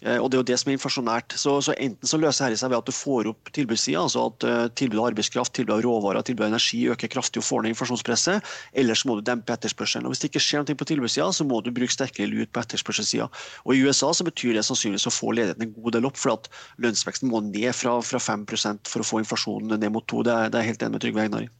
[0.00, 1.34] og Det er jo det som er inflasjonært.
[1.36, 4.46] Så, så Enten så løser dette seg ved at du får opp tilbudssida, altså at
[4.48, 7.74] uh, tilbud av arbeidskraft, tilbud av råvarer, tilbud av energi øker kraftig og får ned
[7.74, 10.08] inflasjonspresset, eller så må du dempe etterspørselen.
[10.08, 12.62] Og Hvis det ikke skjer noe på tilbudssida, så må du bruke sterkere lut på
[12.62, 13.28] etterspørselssida.
[13.66, 16.38] Og I USA så betyr det sannsynligvis å få ledigheten en god del opp, for
[16.38, 16.48] at
[16.80, 20.54] lønnsveksten må ned fra, fra 5% for å få inflasjonen ned mot 2 Det er,
[20.54, 21.52] det helt enig med Trygve Egnar i.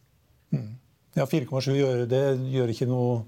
[0.56, 0.70] Mm.
[1.18, 3.20] Ja, 4,7 gjør, gjør ikke noe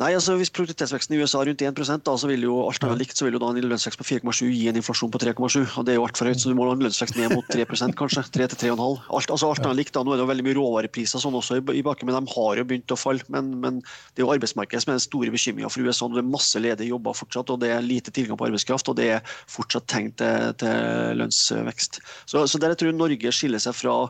[0.00, 3.02] Nei, altså Hvis produktivitetsveksten i USA er rundt 1% da, så vil jo alt annet
[3.02, 5.58] likt, så vil jo da en lønnsvekst på 4,7 gi en inflasjon på 3,7.
[5.76, 7.98] og Det er jo altfor høyt, så du må ha en lønnsvekst ned mot 3%
[7.98, 8.24] kanskje.
[8.32, 8.80] 3-3,5.
[8.80, 11.60] Alt, altså alt annet likt da, Nå er det jo veldig mye råvarepriser sånn også
[11.60, 13.28] i, i bakken, men de har jo begynt å falle.
[13.28, 16.08] Men, men det er jo arbeidsmarkedet som er den store bekymringa for USA.
[16.08, 18.88] Det er masse ledige jobber fortsatt, og det er lite tilgang på arbeidskraft.
[18.88, 22.00] Og det er fortsatt tegn til, til lønnsvekst.
[22.24, 24.00] Så, så der jeg tror Norge skiller seg fra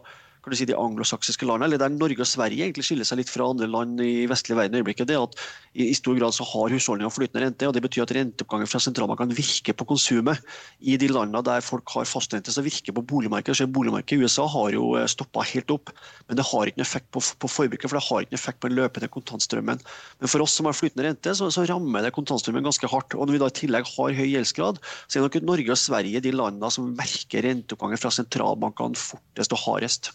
[0.40, 3.33] kan du si, de anglosaksiske landene, eller der Norge og Sverige egentlig skiller seg litt
[3.33, 5.37] fra andre land i vestlig verden i øyeblikket, det er at
[5.74, 7.68] i, stor grad så har husholdninger flytende rente.
[7.68, 10.40] og Det betyr at renteoppgangen fra sentralbankene virker på konsumet.
[10.81, 13.59] I de landene der folk har fastrente, som virker på boligmarkedet.
[13.61, 15.92] Så boligmarkedet i USA har jo eh, stoppa helt opp,
[16.29, 18.62] men det har ikke noen effekt på, på forbruket, for det har ikke noen effekt
[18.62, 19.85] på den løpende kontantstrømmen.
[20.20, 23.14] Men for oss som har flytende rente, så, så rammer det kontantstrømmen ganske hardt.
[23.14, 26.24] Og når vi da i tillegg har høy gjeldsgrad, så er nok Norge og Sverige
[26.24, 30.12] de landene som merker renteoppgangen fra sentralbankene fortest og hardest.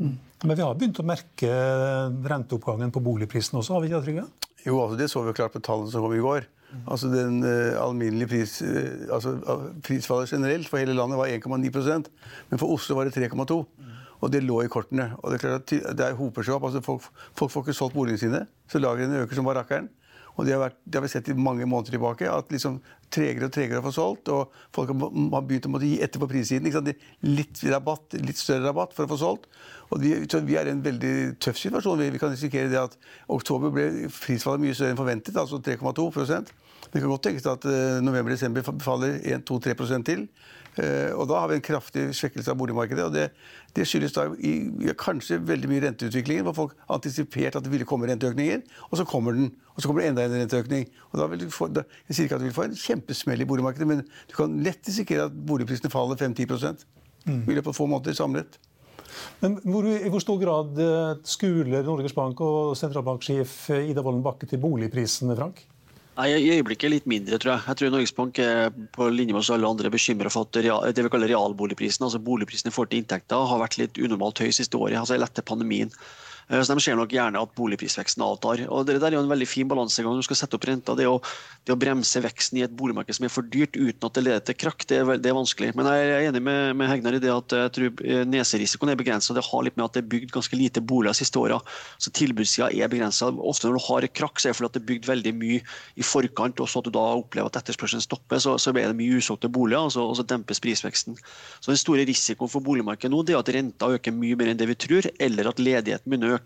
[0.00, 0.14] Mm.
[0.48, 1.50] Men vi har begynt å merke
[2.32, 4.50] renteoppgangen på boligprisen også, har vi ikke det, Trygve?
[4.64, 6.48] Jo, altså det så vi klart på tallene som kom i går.
[6.70, 6.82] Mm.
[6.94, 9.34] Altså den uh, alminnelige pris, uh, altså,
[9.84, 12.10] Prisfallet generelt for hele landet var 1,9%
[12.50, 13.96] men for Oslo var det 3,2 mm.
[14.20, 15.14] Og det lå i kortene.
[15.18, 16.66] og Det er klart at det er hoper seg opp.
[16.68, 19.88] altså folk, folk, får ikke solgt boligene sine, så lagrene øker som barrakkeren.
[20.36, 22.76] Og det har, vært, det har, vi sett i mange måneder tilbake, at liksom
[23.12, 24.30] tregere og tregere å få solgt.
[24.32, 26.70] Og folk har begynt å gi etter på prissiden.
[27.26, 29.50] Litt rabatt, litt større rabatt for å få solgt.
[29.90, 30.14] Og vi,
[30.46, 31.98] vi er i en veldig tøff situasjon.
[31.98, 32.96] Vi, vi kan risikere det at
[33.32, 36.52] oktober ble prisfallet mye større enn forventet, altså 3,2%
[36.90, 40.28] Det kan godt tenkes at uh, november-desember faller 1-2-3% til.
[40.78, 43.04] Uh, og da har vi en kraftig svekkelse av boligmarkedet.
[43.08, 43.26] og Det,
[43.76, 44.54] det skyldes da i,
[44.98, 49.34] kanskje veldig mye renteutviklingen, hvor folk antisiperte at det ville komme renteøkninger, og så kommer
[49.34, 49.50] den.
[49.74, 50.86] Og så kommer det enda en renteøkning.
[51.10, 53.42] Og da vil du få, da, jeg sier ikke at du vil få en kjempesmell
[53.42, 56.84] i boligmarkedet, men du kan lett risikere at boligprisene faller 5-10
[57.26, 57.42] mm.
[57.48, 58.60] i løpet av få måneder samlet.
[59.40, 64.48] Men hvor, I hvor stor grad eh, skuler Norges Bank og sentralbanksjef Ida Wolden Bakke
[64.48, 65.64] til boligprisene, Frank?
[66.20, 67.64] Nei, I øyeblikket litt mindre, tror jeg.
[67.66, 70.58] Jeg tror Norges Bank er på linje med oss alle andre bekymra for at
[70.94, 74.50] det vi kaller realboligprisen, altså boligprisen i forhold til inntekter, har vært litt unormalt høy
[74.52, 74.98] siste året.
[75.00, 75.94] altså etter pandemien.
[76.50, 78.64] Eh, så De ser nok gjerne at boligprisveksten avtar.
[78.68, 80.96] og Det der er jo en veldig fin balansegang når du skal sette opp renta.
[80.98, 81.20] Det å,
[81.64, 84.44] det å, bremse veksten i et boligmarked som er for dyrt uten at det leder
[84.44, 85.72] til krakk, det er, det er vanskelig.
[85.78, 89.00] Men jeg er enig med, med Hegnar i det at jeg tror eh, neserisikoen er
[89.00, 89.36] begrensa.
[89.36, 91.60] Det har litt med at det er bygd ganske lite boliger de siste åra.
[92.02, 93.30] Så tilbudssida er begrensa.
[93.30, 95.62] Ofte når du har krakk, så er det fordi at det er bygd veldig mye
[95.96, 98.98] i forkant, og så at du da opplever at etterspørselen stopper, så, så er det
[98.98, 101.16] mye usolgte boliger, og så, og så, dempes prisveksten.
[101.60, 104.60] Så Den store risikoen for boligmarkedet nå det er at renta øker mye mer enn
[104.60, 106.39] det vi tror, eller at ledigheten begynner å øke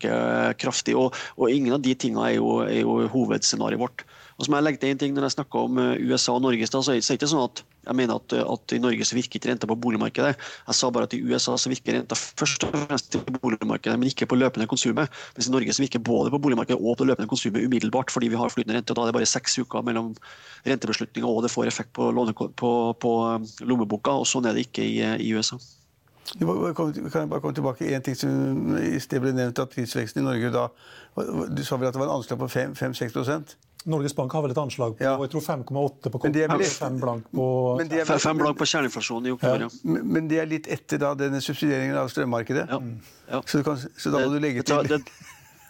[0.59, 0.97] kraftig.
[0.99, 4.05] Og, og ingen av de tingene er jo, er jo hovedscenarioet vårt.
[4.35, 6.43] Og så må jeg legge til en ting Når jeg snakker om eh, USA og
[6.43, 9.37] Norge, så er det ikke sånn at jeg mener at, at, i Norge så virker
[9.37, 10.31] ikke renta på boligmarkedet.
[10.65, 14.09] Jeg sa bare at i USA så virker renta først og fremst på boligmarkedet, men
[14.09, 15.13] ikke på løpende konsumet.
[15.37, 18.41] Mens i Norge så virker både på boligmarkedet og på løpende konsumet umiddelbart, fordi vi
[18.41, 18.89] har flytende rente.
[18.89, 20.15] og Da er det bare seks uker mellom
[20.65, 22.09] rentebeslutninger og det får effekt på,
[22.57, 22.73] på,
[23.05, 23.15] på
[23.69, 24.17] lommeboka.
[24.17, 25.61] og Sånn er det ikke i, i USA.
[26.33, 30.25] Kan jeg bare komme tilbake en ting som i sted ble nevnt, at prisveksten i
[30.25, 30.67] Norge da
[31.15, 34.57] Du sa vel at det var en anslag på 5-6 Norges Bank har vel et
[34.57, 35.13] anslag på ja.
[35.21, 36.45] jeg tror 5,8 på konto,
[36.79, 37.45] 5 blank på
[38.39, 39.67] blank på kjerneinflasjon i oktober.
[39.67, 39.69] Ja.
[39.83, 42.65] Men, men det er litt etter da denne subsidieringen av strømmarkedet?
[42.71, 42.81] Ja.
[43.29, 43.43] ja.
[43.45, 45.03] Så, kan, så, da må du legge til det,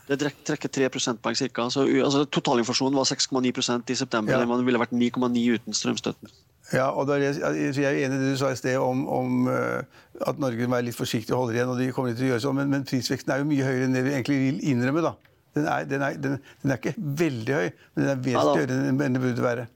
[0.08, 1.68] det, det trekker 3 prosentpoeng ca.
[1.68, 4.40] Altså, totalinflasjonen var 6,9% i september.
[4.40, 4.48] Ja.
[4.48, 6.32] Man ville vært 9,9 uten strømstøtten.
[6.74, 9.84] Ja, og er, Jeg er enig i det du sa i sted om, om uh,
[10.26, 11.70] at Norge må være litt forsiktig og holder igjen.
[11.70, 13.96] og de kommer til å gjøre sånn, men, men prisveksten er jo mye høyere enn
[13.98, 15.06] det vi egentlig vil innrømme.
[15.06, 15.14] da.
[15.56, 18.80] Den er, den, er, den, den er, ikke veldig høy, men den er vesentlig høyere
[18.90, 19.68] enn den burde være.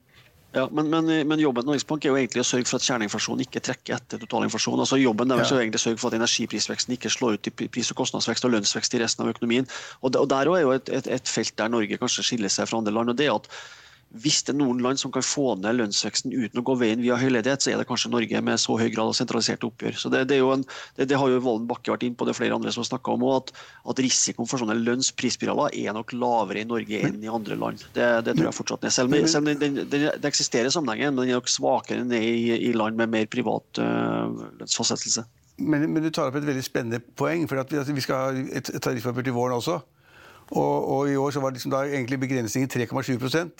[0.50, 2.86] Ja, men, men, men, jobben til Norges Bank er jo egentlig å sørge for at
[2.88, 4.82] kjerneinflasjonen ikke trekker etter totalinflasjonen.
[4.82, 5.46] Altså jobben er ja.
[5.46, 8.98] å egentlig sørge for at energiprisveksten ikke slår ut i pris- og kostnadsvekst og lønnsvekst
[8.98, 9.70] i resten av økonomien.
[10.02, 12.82] Og, og Der er jo et, et, et, felt der Norge kanskje skiller seg fra
[12.82, 13.14] andre land.
[13.14, 13.46] og det er at
[14.10, 17.18] hvis det er noen land som kan få ned lønnsveksten uten å gå veien via
[17.20, 20.00] høy ledighet, så er det kanskje Norge med så høy grad av sentraliserte oppgjør.
[20.02, 20.64] Så Det, det, en,
[20.98, 23.12] det, det har jo Vollen Bakke vært inn på, det er flere andre som har
[23.14, 23.54] om, at,
[23.94, 27.86] at risikoen for sånne lønnsprisspiraler er nok lavere i Norge enn i andre land.
[27.94, 28.96] Det, tror jeg fortsatt er.
[28.96, 32.74] Selv om, selv om det, eksisterer sammenhengen, men den er nok svakere enn i, i
[32.74, 35.28] land med mer privat øh, lønnsfastsettelse.
[35.60, 37.46] Men, men, du tar opp et veldig spennende poeng.
[37.50, 39.80] for vi, vi skal ha et tariffoppgjør til våren også.
[40.52, 43.12] Og, og, i år så var liksom da egentlig begrensningen 3,7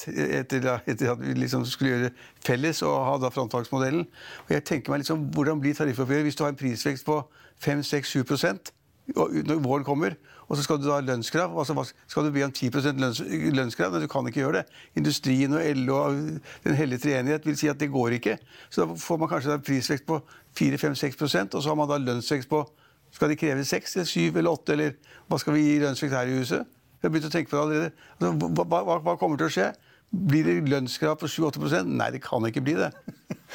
[0.10, 2.10] etter, etter at vi liksom skulle gjøre
[2.46, 4.08] felles og ha da frontfagsmodellen.
[4.48, 7.22] Og jeg tenker meg liksom, Hvordan blir tariffoppgjøret hvis du har en prisvekst på
[7.62, 8.74] 5-6-7%
[9.16, 10.14] når våren kommer,
[10.50, 11.54] og så skal du da ha lønnskrav.
[11.58, 13.22] altså Skal du be om 10 lønns,
[13.54, 13.92] lønnskrav?
[13.92, 14.66] Men du kan ikke gjøre det.
[14.98, 18.38] Industrien og LO og Den hellige treenighet vil si at det går ikke.
[18.70, 20.22] Så da får man kanskje da prisvekst på
[20.58, 22.66] 4-5-6% og så har man da lønnsvekst på
[23.12, 24.92] Skal de kreve 6 eller 7 eller 8, eller
[25.28, 26.79] hva skal vi gi lønnsvekst her i huset?
[27.00, 27.92] Jeg har begynt å tenke på det allerede.
[28.20, 29.70] Altså, hva, hva, hva, kommer til å skje?
[30.10, 32.90] Blir det lønnskrav på 7-8 Nei, det kan ikke bli det.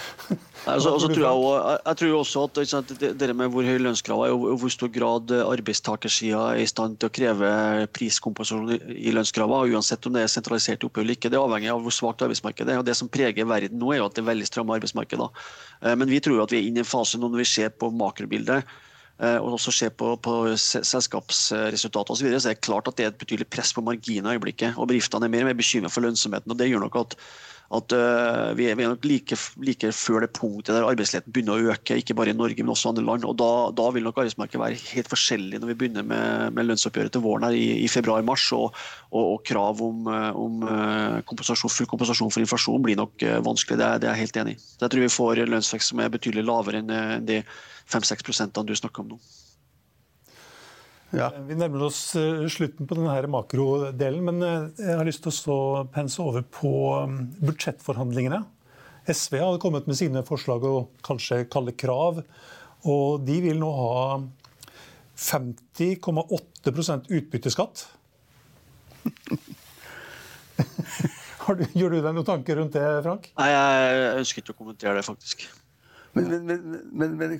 [0.70, 4.22] altså, altså, tror jeg, også, jeg, tror også at sant, det med hvor høy lønnskrav
[4.24, 7.50] er, og hvor stor grad arbeidstakersida er i stand til å kreve
[7.98, 11.98] priskompensasjon i lønnskravene, uansett om det er sentralisert oppgjør eller ikke, det avhenger av hvor
[11.98, 12.80] svakt arbeidsmarkedet er.
[12.80, 15.44] og Det som preger verden nå, er jo at det er veldig stramme arbeidsmarkeder.
[15.82, 17.74] Eh, men vi tror at vi er inne i en fase nå når vi ser
[17.76, 18.62] på makrobildet
[19.22, 23.12] og også se på, på selskapsresultatet osv., så, videre, så det klart at det er
[23.12, 24.74] et betydelig press på marginer i øyeblikket.
[24.74, 26.50] og Bedriftene er mer og mer bekymret for lønnsomheten.
[26.50, 27.14] og Det gjør nok at,
[27.78, 31.54] at uh, vi, er, vi, er, nok like, like, før det punktet der arbeidsledigheten begynner
[31.54, 33.26] å øke, ikke bare i Norge, men også andre land.
[33.28, 37.14] og Da, da vil nok arbeidsmarkedet være helt forskjellig når vi begynner med, med lønnsoppgjøret
[37.14, 38.48] til våren her i, i februar-mars.
[38.56, 38.74] Og,
[39.12, 40.66] og, og, krav om, om
[41.28, 43.78] kompensasjon, full kompensasjon for inflasjon blir nok vanskelig.
[43.78, 44.64] Det er, det er jeg helt enig i.
[44.82, 46.92] Jeg tror vi får lønnsvekst som er betydelig lavere enn
[47.24, 47.44] det
[47.90, 49.18] 5-6 du snakker om nå.
[51.14, 51.28] Ja.
[51.46, 55.84] Vi nærmer oss eh, slutten på denne makrodelen, men eh, jeg har lyst til å
[55.94, 56.72] pense over på
[57.04, 58.40] um, budsjettforhandlingene.
[59.06, 62.22] SV har kommet med sine forslag og kanskje kalle krav.
[62.88, 64.20] Og de vil nå ha
[65.20, 67.86] 50,8% utbytteskatt.
[71.76, 73.28] Gjør du deg noen tanker rundt det, Frank?
[73.36, 75.38] Nei, Jeg ønsker ikke å kommentere det, faktisk.
[76.14, 76.60] Men, men,
[76.92, 77.32] men, men,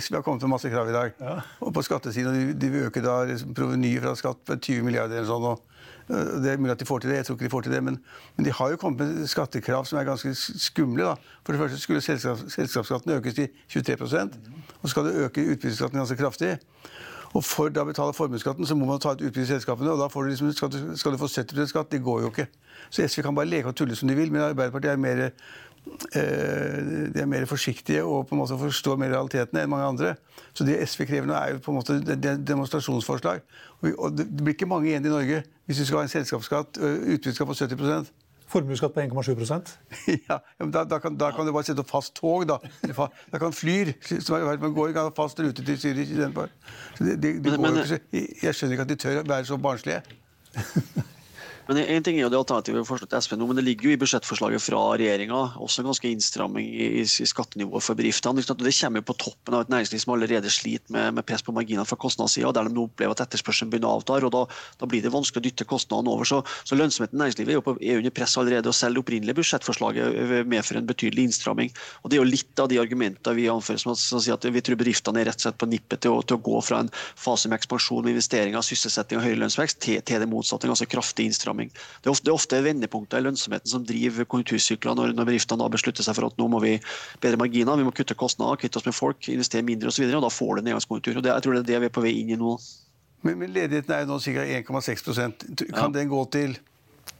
[0.00, 1.12] SV har kommet med masse krav i dag.
[1.20, 1.36] Ja.
[1.62, 5.20] Og på skattesiden de, de vil øke da liksom, provenyet fra skatt på 20 milliarder
[5.20, 5.46] eller sånn.
[5.52, 5.62] Og,
[6.06, 7.80] det er mulig at de får til det, jeg tror ikke de får til det,
[7.82, 7.96] men,
[8.46, 11.02] de har jo kommet med skattekrav som er ganske skumle.
[11.02, 11.38] da.
[11.46, 15.98] For det første skulle selskap, selskapsskatten økes til 23 og så skal du øke utbytteskatten
[15.98, 16.56] ganske kraftig.
[17.36, 19.92] Og For da å betale formuesskatten så må man ta ut utbytte i selskapene.
[19.92, 21.90] og da du liksom, skal, du, skal, du, få 70 skatt.
[21.90, 22.46] Det går jo ikke.
[22.90, 25.30] Så SV kan bare leke og tulle som de vil, men Arbeiderpartiet er mer
[25.86, 30.12] de er mer forsiktige og på en måte forstår mer realitetene enn mange andre.
[30.56, 31.98] Så det SV krever nå, er jo på en måte
[32.36, 33.42] demonstrasjonsforslag.
[33.94, 37.50] Og det blir ikke mange igjen i Norge hvis vi skal ha en selskapsskatt, utbytteskatt
[37.50, 38.12] på 70
[38.46, 39.34] Formuesskatt på 1,7
[40.28, 42.60] Ja, men da, da, kan, da, kan, du bare sette opp fast tog, da.
[43.32, 46.14] Da kan Flyr, som er, man går, kan ha fast rute til Zürich
[48.46, 50.02] jeg skjønner ikke at de tør å være så barnslige.
[51.66, 53.94] Men en ting er jo det alternativet forslaget til SV nå, men det ligger jo
[53.96, 58.38] i budsjettforslaget fra regjeringa også en ganske innstramming i, i skattenivået for bedriftene.
[58.38, 61.54] Det kommer jo på toppen av et næringsliv som allerede sliter med, med press på
[61.56, 64.20] marginene fra kostnadssida, der de nå opplever at etterspørselen begynner å avta.
[64.20, 64.44] og da,
[64.78, 66.28] da, blir det vanskelig å dytte kostnadene over.
[66.28, 68.70] Så, så lønnsomheten i næringslivet er på, er under press allerede.
[68.70, 71.74] og Selv det opprinnelige budsjettforslaget medfører en betydelig innstramming.
[72.02, 74.62] og Det er jo litt av de argumentene vi anfører som, som sier at vi
[74.62, 76.92] tror bedriftene er rett og slett på nippet til å, til å gå fra en
[76.94, 81.26] fase med ekspansjon, investeringer, sysselsetting og høyere lønnsvekst til, til det motsatte, en ganske kraftig
[81.26, 81.55] innstramming.
[81.58, 85.68] Det er ofte, det er ofte vendepunkter i lønnsomheten som driver konjunktursykler når, når bedriftene
[85.72, 86.76] beslutter seg for at nå må vi
[87.22, 90.08] bedre marginer, vi må kutte kostnader, kvitte oss med folk, investere mindre osv.
[90.12, 91.20] Da får du en nedgangskonjunktur.
[91.20, 92.56] og det, Jeg tror det er det vi er på vei inn i nå.
[93.26, 94.46] Men, men ledigheten er jo nå ca.
[94.60, 95.92] 1,6% Kan ja.
[95.98, 96.56] den gå til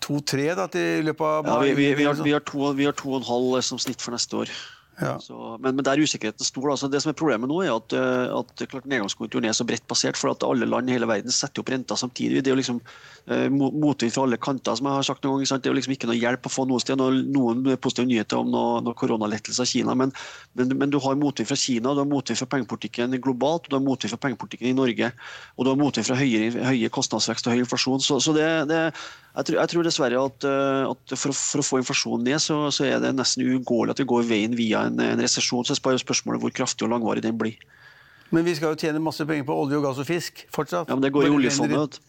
[0.06, 0.46] 2-3
[0.78, 2.34] i løpet av ja, vi, vi, vi, har, vi
[2.86, 4.52] har 2,5 som snitt for neste år.
[5.00, 5.18] Ja.
[5.20, 6.70] Så, men, men, der er usikkerheten stor.
[6.72, 9.84] Altså, det som er Problemet nå er at, eh, at klart nedgangskonjunkturen er så bredt
[9.88, 10.16] basert.
[10.16, 12.40] for at Alle land i hele verden setter opp renta samtidig.
[12.40, 12.80] Det er jo liksom
[13.28, 14.76] eh, motvind fra alle kanter.
[14.76, 16.64] som jeg har sagt noen ganger Det er jo liksom ikke noe hjelp å få
[16.68, 16.96] noe sted.
[16.96, 20.12] Noen positive nyheter om noe, noe koronalettelse av Kina, men,
[20.54, 23.76] men, men, du har motvind fra Kina, du har motvind fra pengepolitikken globalt, og du
[23.76, 25.12] har motvind fra pengepolitikken i Norge.
[25.56, 28.00] Og du har motvind fra høye, høye kostnadsvekst og høy inflasjon.
[28.00, 28.80] Så, så det, det
[29.36, 32.56] jeg tror, jeg tror, dessverre at, eh, at for, for, å, få inflasjonen ned, så,
[32.72, 35.66] så, er det nesten uunngåelig at vi går veien via en, en resesjon.
[35.68, 37.58] Så er spørsmålet hvor kraftig og langvarig den blir.
[38.32, 40.88] Men vi skal jo tjene masse penger på olje og gass og fisk fortsatt.
[40.88, 42.00] Ja, Men det går i oljefondet.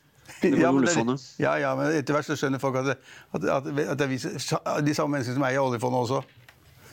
[0.41, 2.95] Det ja, men, det, ja, ja, men etter hvert så skjønner folk at det,
[3.33, 6.19] at, at, at det er de samme menneskene som eier oljefondet også.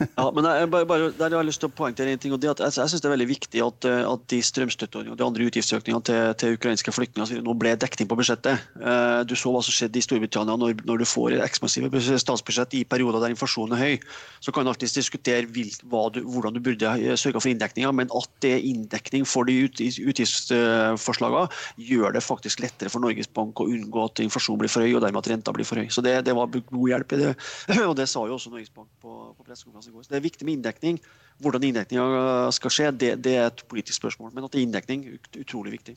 [0.01, 2.41] Ja, men jeg, bare, bare, der har jeg lyst til å poengtere en ting, og
[2.43, 5.21] det at Jeg, jeg synes det er veldig viktig at, eh, at de strømstøtteordningene og
[5.21, 8.65] de andre utgiftsøkningene til, til ukrainske flyktninger nå ble dekning på budsjettet.
[8.81, 12.77] Eh, du så hva som skjedde i Storbritannia når, når du får et ekspansivt statsbudsjett
[12.79, 14.09] i perioder der inflasjonen er høy.
[14.45, 15.71] Så kan du alltid diskutere vil,
[16.15, 19.57] du, hvordan du burde eh, sørge for inndekninga, men at det er inndekning for de
[19.67, 21.47] ut, utgiftsforslagene,
[21.91, 25.05] gjør det faktisk lettere for Norges Bank å unngå at inflasjonen blir for høy, og
[25.05, 25.89] dermed at renta blir for høy.
[25.93, 27.33] Så det, det var god hjelp i det.
[27.91, 30.07] Og det sa jo også Norges Bank på, på pressekonferansen i går.
[30.07, 30.99] Så det er viktig med inndekning.
[31.43, 34.33] Hvordan inndekninga skal skje, det, det, er et politisk spørsmål.
[34.35, 35.07] Men at det er inndekning,
[35.41, 35.97] utrolig viktig.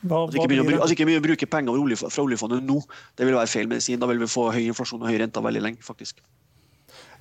[0.00, 2.80] Hva, altså, ikke begynne, altså å bruke penger fra oljefondet nå.
[3.18, 3.98] Det vil være feil medisin.
[3.98, 5.82] Da vil vi få høy inflasjon og høy rente veldig lenge.
[5.82, 6.22] faktisk.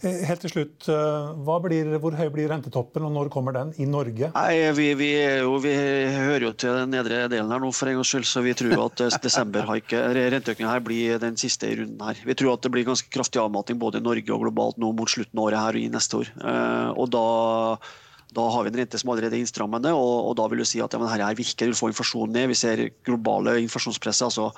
[0.06, 3.86] Eh, helt til slutt, eh, blir, Hvor høy blir rentetoppen, og når kommer den i
[3.90, 4.30] Norge?
[4.36, 5.10] Nei, vi, vi,
[5.42, 8.44] jo, vi, hører jo til den nedre delen her nå, for en gangs skyld, så
[8.46, 12.22] vi tror at renteøkningen renteøkninga her blir den siste i runden her.
[12.26, 15.10] Vi tror at det blir ganske kraftig avmating både i Norge og globalt nå mot
[15.10, 16.34] slutten av året her og i neste år.
[16.94, 17.26] Og da
[18.36, 20.82] da har vi en rente som allerede er innstrammende, og, og da vil du si
[20.84, 22.50] at ja, her, her virker, vil få inflasjonen ned.
[22.52, 24.50] Vi ser globale inflasjonspresset, altså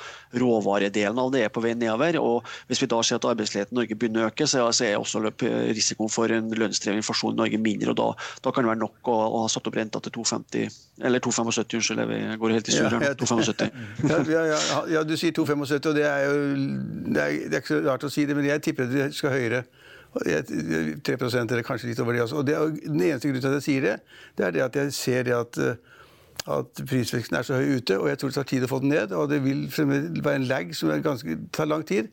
[0.41, 2.17] råvaredelen av det er på vei nedover.
[2.17, 4.97] og Hvis vi da ser at arbeidsledigheten i Norge begynner å øke, så, så er
[4.97, 5.21] også
[5.77, 7.93] risikoen for en lønnsdrevet inflasjon i Norge mindre.
[7.93, 8.07] og Da,
[8.47, 11.77] da kan det være nok å, å, ha satt opp renta til 2,50, eller 2,75,
[11.79, 13.13] unnskyld, jeg går helt i surr her.
[13.21, 13.83] 2,75.
[14.09, 16.41] Ja, ja, ja, du sier 2,75, og det er jo
[17.13, 19.37] det er, det er ikke så rart å si det, men jeg tipper det skal
[19.37, 19.63] høyere.
[20.15, 22.41] 3% eller kanskje litt over det også.
[22.41, 23.95] Og det, Den eneste grunnen til at jeg sier det,
[24.37, 25.75] det er det at jeg ser det at, eh,
[26.49, 28.93] at prisveksten er så høy ute, og jeg tror det tar tid å få den
[28.95, 29.13] ned.
[29.13, 29.67] Og det vil
[30.23, 32.09] være en lag som ganske, tar lang tid.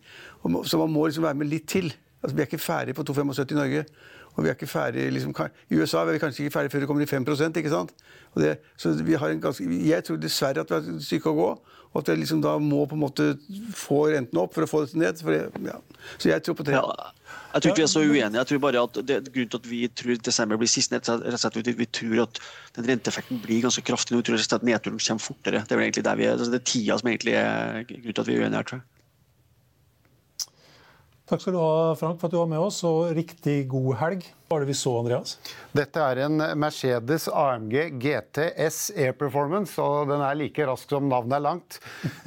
[0.65, 1.95] Så man må liksom være med litt til.
[2.23, 3.87] Altså, vi er ikke ferdig på 2,75 i Norge.
[4.37, 5.33] Og vi er ikke ferdig, liksom,
[5.71, 7.95] I USA er vi kanskje ikke ferdig før det kommer i 5% ikke sant?
[8.37, 11.39] Det, så vi har en ganske, Jeg tror dessverre at vi har et stykke å
[11.39, 11.49] gå.
[11.97, 13.27] Og at vi liksom da må på en måte
[13.73, 15.23] få renten opp for å få dette ned.
[15.25, 15.77] Det, ja.
[16.19, 16.75] Så jeg tror på det.
[16.77, 17.13] Ja.
[17.55, 18.37] Jeg tror ikke vi er så uenige.
[18.37, 21.39] Jeg tror bare at det, Grunnen til at vi tror desember blir sist, rett og
[21.41, 22.43] slett vi, vi tror at
[22.77, 24.19] den renteeffekten blir ganske kraftig.
[24.19, 25.65] Vi tror at nedturen kommer fortere.
[25.65, 28.13] Det er vel egentlig der vi er, altså det er tida som egentlig er grunnen
[28.13, 28.96] til at vi er uenige her, tror jeg.
[31.27, 34.27] Takk skal du ha, Frank, for at du var med oss, og riktig god helg.
[34.47, 35.33] Hva var det vi så, Andreas?
[35.75, 41.35] Dette er en Mercedes AMG GTS Air Performance, og den er like rask som navnet
[41.35, 41.79] er langt.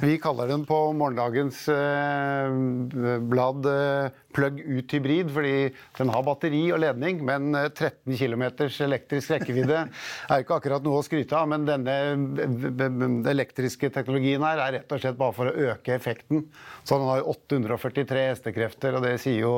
[0.02, 5.54] Vi kaller den på morgendagens eh, blad eh, plug ut hybrid, fordi
[5.96, 8.44] den har batteri og ledning, men 13 eh, km
[8.84, 11.48] elektrisk rekkevidde er ikke akkurat noe å skryte av.
[11.54, 16.44] Men denne eh, elektriske teknologien her er rett og slett bare for å øke effekten.
[16.84, 19.54] Så den har 843 hestekrefter, og det sier jo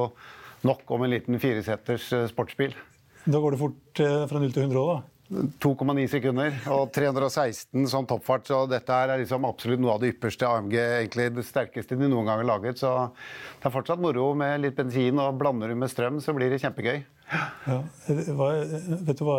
[0.66, 2.74] nok om en liten fireseters eh, sportsbil.
[3.24, 5.08] Da går det fort eh, fra 0 til 100 òg, da?
[5.32, 8.44] 2,9 sekunder og 316 som toppfart.
[8.50, 12.28] Så dette er liksom absolutt noe av det ypperste AMG, egentlig det sterkeste de noen
[12.28, 12.82] gang har laget.
[12.82, 12.90] Så
[13.62, 16.60] det er fortsatt moro med litt bensin, og blander du med strøm, så blir det
[16.62, 17.00] kjempegøy.
[17.32, 17.78] Ja.
[18.36, 18.50] Hva,
[19.08, 19.38] vet du hva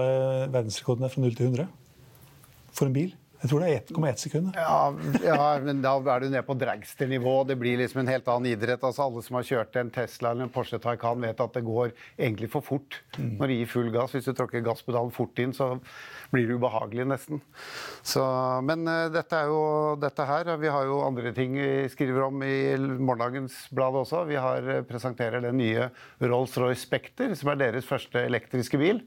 [0.49, 1.69] verdensrekorden er fra 0 til 100?
[2.73, 3.13] For en bil?
[3.43, 4.53] Jeg tror det er 1,1 sekund.
[4.55, 4.77] Ja,
[5.19, 7.33] ja, men da er du nede på dragster-nivå.
[7.49, 8.79] Det blir liksom en helt annen idrett.
[8.87, 11.91] Altså, alle som har kjørt en Tesla eller en Porsche Taycan, vet at det går
[12.15, 13.35] egentlig for fort Mm.
[13.37, 14.13] når du gir full gass.
[14.15, 15.67] Hvis du tråkker gasspedalen fort inn, så
[16.33, 17.41] blir det ubehagelig nesten.
[18.01, 18.23] Så,
[18.65, 19.59] men uh, dette er jo
[20.01, 20.49] dette her.
[20.57, 24.23] Vi har jo andre ting vi skriver om i morgendagens blad også.
[24.31, 25.89] Vi har eh, presenterer den nye
[26.23, 29.03] Rolls-Royce Spectre, som er deres første elektriske bil.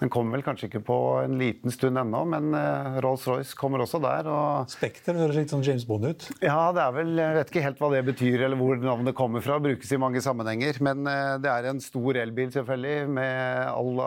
[0.00, 4.00] Den kommer vel kanskje ikke på en liten stund ennå, men eh, Rolls-Royce kommer også
[4.02, 4.26] der.
[4.28, 6.26] og Spekter høres litt sånn James Bond ut.
[6.42, 9.44] ja, det er vel, Jeg vet ikke helt hva det betyr eller hvor navnet kommer
[9.44, 9.60] fra.
[9.62, 10.80] Brukes i mange sammenhenger.
[10.84, 14.02] Men eh, det er en stor elbil, selvfølgelig, med all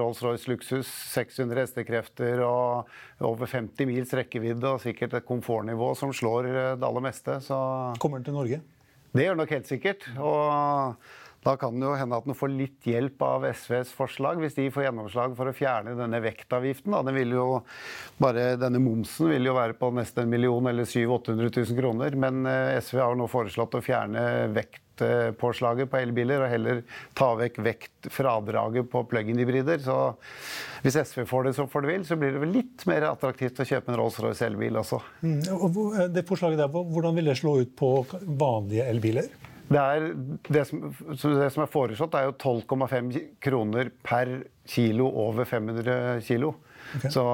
[0.00, 0.92] Rolls-Royce luksus.
[1.16, 6.86] 600 hestekrefter og over 50 mils rekkevidde og sikkert et komfortnivå som slår eh, det
[6.86, 7.40] aller meste.
[7.44, 7.58] Så
[8.02, 8.62] Kommer den til Norge?
[9.12, 10.06] det gjør den nok helt sikkert.
[10.16, 10.94] Og
[11.42, 14.68] da kan det jo hende at den får litt hjelp av SVs forslag, hvis de
[14.70, 16.94] får gjennomslag for å fjerne denne vektavgiften.
[16.94, 17.46] Den vil jo,
[18.22, 22.14] bare denne momsen vil jo være på nesten en million eller 700 000-800 000 kroner.
[22.14, 24.22] Men eh, SV har nå foreslått å fjerne
[24.54, 26.82] vektpåslaget på elbiler, og heller
[27.18, 29.82] ta vekk vektfradraget på plug-in-hybrider.
[29.82, 29.98] Så
[30.86, 33.58] hvis SV får det som for det vil, så blir det vel litt mer attraktivt
[33.58, 35.02] å kjøpe en Rolls-Royce elbil også.
[35.26, 35.80] Mm, og
[36.14, 39.50] Det forslaget der, Hvordan vil det slå ut på vanlige elbiler?
[39.72, 39.84] Det,
[40.52, 43.12] det, som, det som er foreslått, er jo 12,5
[43.42, 44.34] kroner per
[44.68, 46.54] kilo over 500 kilo.
[47.10, 47.24] Så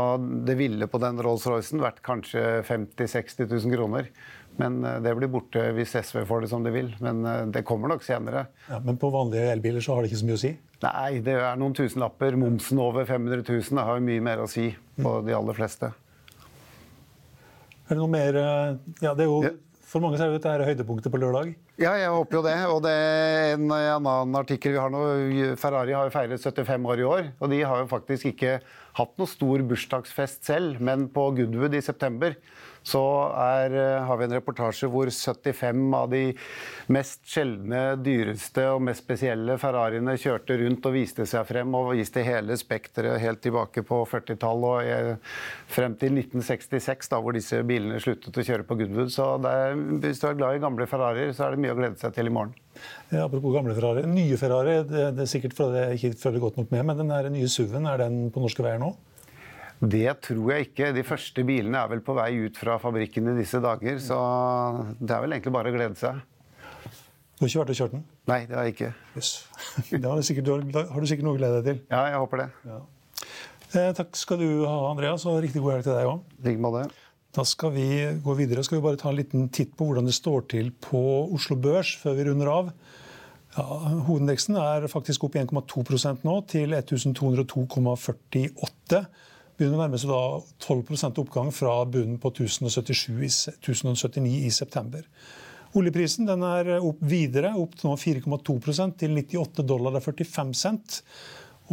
[0.46, 4.10] det ville på den Rolls-Roycen vært kanskje 50 000-60 000 kroner.
[4.58, 6.90] Men eh, det blir borte hvis SV får det som de vil.
[7.02, 8.46] Men eh, det kommer nok senere.
[8.68, 10.52] Ja, men på vanlige elbiler så har det ikke så mye å si?
[10.82, 12.38] Nei, det er noen tusenlapper.
[12.38, 15.92] Momsen over 500 000 har jo mye mer å si på de aller fleste.
[17.88, 19.56] Er det noe mer eh, Ja, det er jo.
[19.88, 21.54] For mange så er jo dette høydepunktet på lørdag.
[21.78, 22.56] Ja, jeg håper jo det.
[22.72, 25.02] Og det er en annen artikkel vi har nå.
[25.60, 27.28] Ferrari har jo feiret 75 år i år.
[27.38, 28.56] Og de har jo faktisk ikke
[28.98, 32.34] hatt noe stor bursdagsfest selv, men på Goodwood i september
[32.88, 33.02] så
[33.36, 36.22] er, eh, har vi en reportasje hvor 75 av de
[36.94, 42.24] mest sjeldne, dyreste og mest spesielle Ferrariene kjørte rundt og viste seg frem og viste
[42.24, 45.36] hele spekteret helt tilbake på 40-tallet og eh,
[45.68, 49.12] frem til 1966, da, hvor disse bilene sluttet å kjøre på Goodwood.
[49.12, 52.00] Så er, hvis du er glad i gamle Ferrarier, så er det mye å glede
[52.00, 52.54] seg til i morgen.
[53.10, 54.04] Ja, apropos gamle Ferrari.
[54.08, 57.34] Nye Ferrari det, det er sikkert fordi jeg ikke følger godt nok med, men den
[57.34, 58.94] nye SUV-en, er den på norske veier nå?
[59.78, 60.90] Det tror jeg ikke.
[60.96, 64.18] De første bilene er vel på vei ut fra fabrikken i disse dager, så
[64.98, 66.18] det er vel egentlig bare å glede seg.
[67.38, 68.06] Du har ikke vært og kjørt den?
[68.26, 68.92] Nei, det har jeg ikke.
[69.14, 69.28] Yes.
[69.92, 71.84] Da har du sikkert, har du sikkert noe å glede deg til.
[71.92, 72.48] Ja, jeg håper det.
[73.68, 76.24] Eh, takk skal du ha, Andreas, og riktig god helg til deg òg.
[76.40, 76.88] I like måte.
[77.38, 78.64] Da skal vi gå videre.
[78.66, 80.98] Skal vi bare ta en liten titt på hvordan det står til på
[81.36, 82.72] Oslo Børs før vi runder av.
[83.54, 83.62] Ja,
[84.08, 88.98] hovedindeksen er faktisk opp 1,2% nå, til 1202,48.
[89.54, 95.06] Begynner å nærme seg da 12% oppgang fra bunnen på 1077 i, 1079 i september.
[95.78, 98.58] Oljeprisen er opp videre, opp nå 4,2
[98.98, 100.98] til 98 dollar og 45 cent.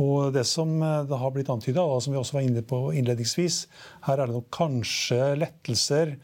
[0.02, 3.66] Og det som eh, det har blitt antyda, som vi også var inne på innledningsvis,
[4.08, 6.16] her er det nok kanskje lettelser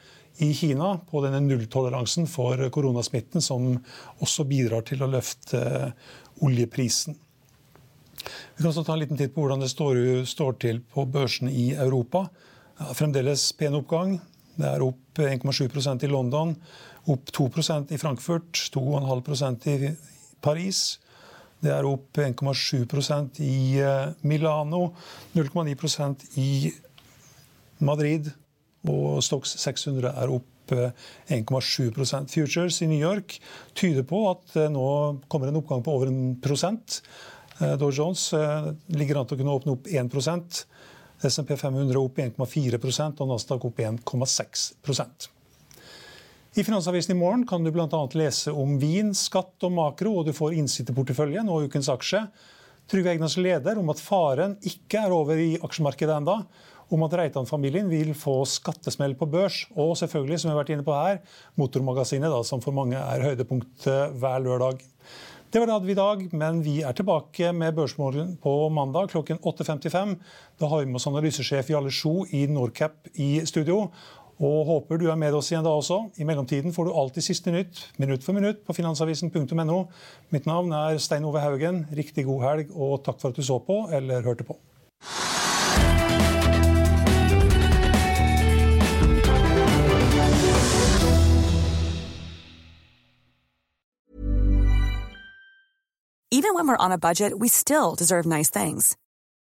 [0.42, 3.76] i Kina på denne nulltoleransen for koronasmitten, som
[4.24, 5.92] også bidrar til å løfte eh,
[6.44, 7.18] oljeprisen.
[8.22, 9.98] Vi kan også ta en liten titt på hvordan det står,
[10.30, 12.28] står til på børsene i Europa.
[12.98, 14.20] Fremdeles pen oppgang.
[14.58, 16.52] Det er opp 1,7% i London,
[17.10, 19.94] opp 2% i Frankfurt, 2,5% i
[20.44, 21.00] Paris.
[21.62, 24.88] Det er opp 1,7% i eh, Milano,
[25.38, 26.72] 0,9% i
[27.86, 28.32] Madrid.
[28.89, 30.95] Og Stocks 600 er opp eh,
[31.38, 33.38] 1,7% Futures i New York
[33.78, 34.88] tyder på at nå
[35.30, 37.01] kommer en oppgang på over en prosent.
[37.62, 40.66] Eh, Dow Jones eh, ligger an til å kunne åpne opp 1
[41.22, 44.72] SMP 500 opp 1,4% og Nasdaq opp 1,6
[46.52, 47.88] i Finansavisen i morgen kan du bl.a.
[48.20, 52.26] lese om vin, skatt og makro, og du får innsikt i porteføljen og ukens aksje.
[52.91, 56.41] Trygve Egners leder om at faren ikke er over i aksjemarkedet enda,
[56.91, 60.84] om at Reitan-familien vil få skattesmell på børs, og selvfølgelig, som vi har vært inne
[60.84, 61.22] på her,
[61.56, 64.84] Motormagasinet, da, som for mange er høydepunktet hver lørdag.
[65.52, 69.10] Det var det hadde vi i dag, men vi er tilbake med Børsmorgen på mandag
[69.12, 70.14] klokken 8.55.
[70.60, 73.89] Da har vi med oss analysesjef Jarle Sjo i Norcap i studio.
[74.42, 76.00] Og håper du er med oss igjen da også.
[76.18, 79.84] I mellomtiden får du alltid siste nytt, minutt for minutt, på finansavisen.no.
[80.34, 81.86] Mitt navn er Stein Ove Haugen.
[81.94, 84.58] Riktig god helg, og takk for at du så på eller hørte på.
[96.34, 98.98] Even when we're on a budget, we still deserve nice things.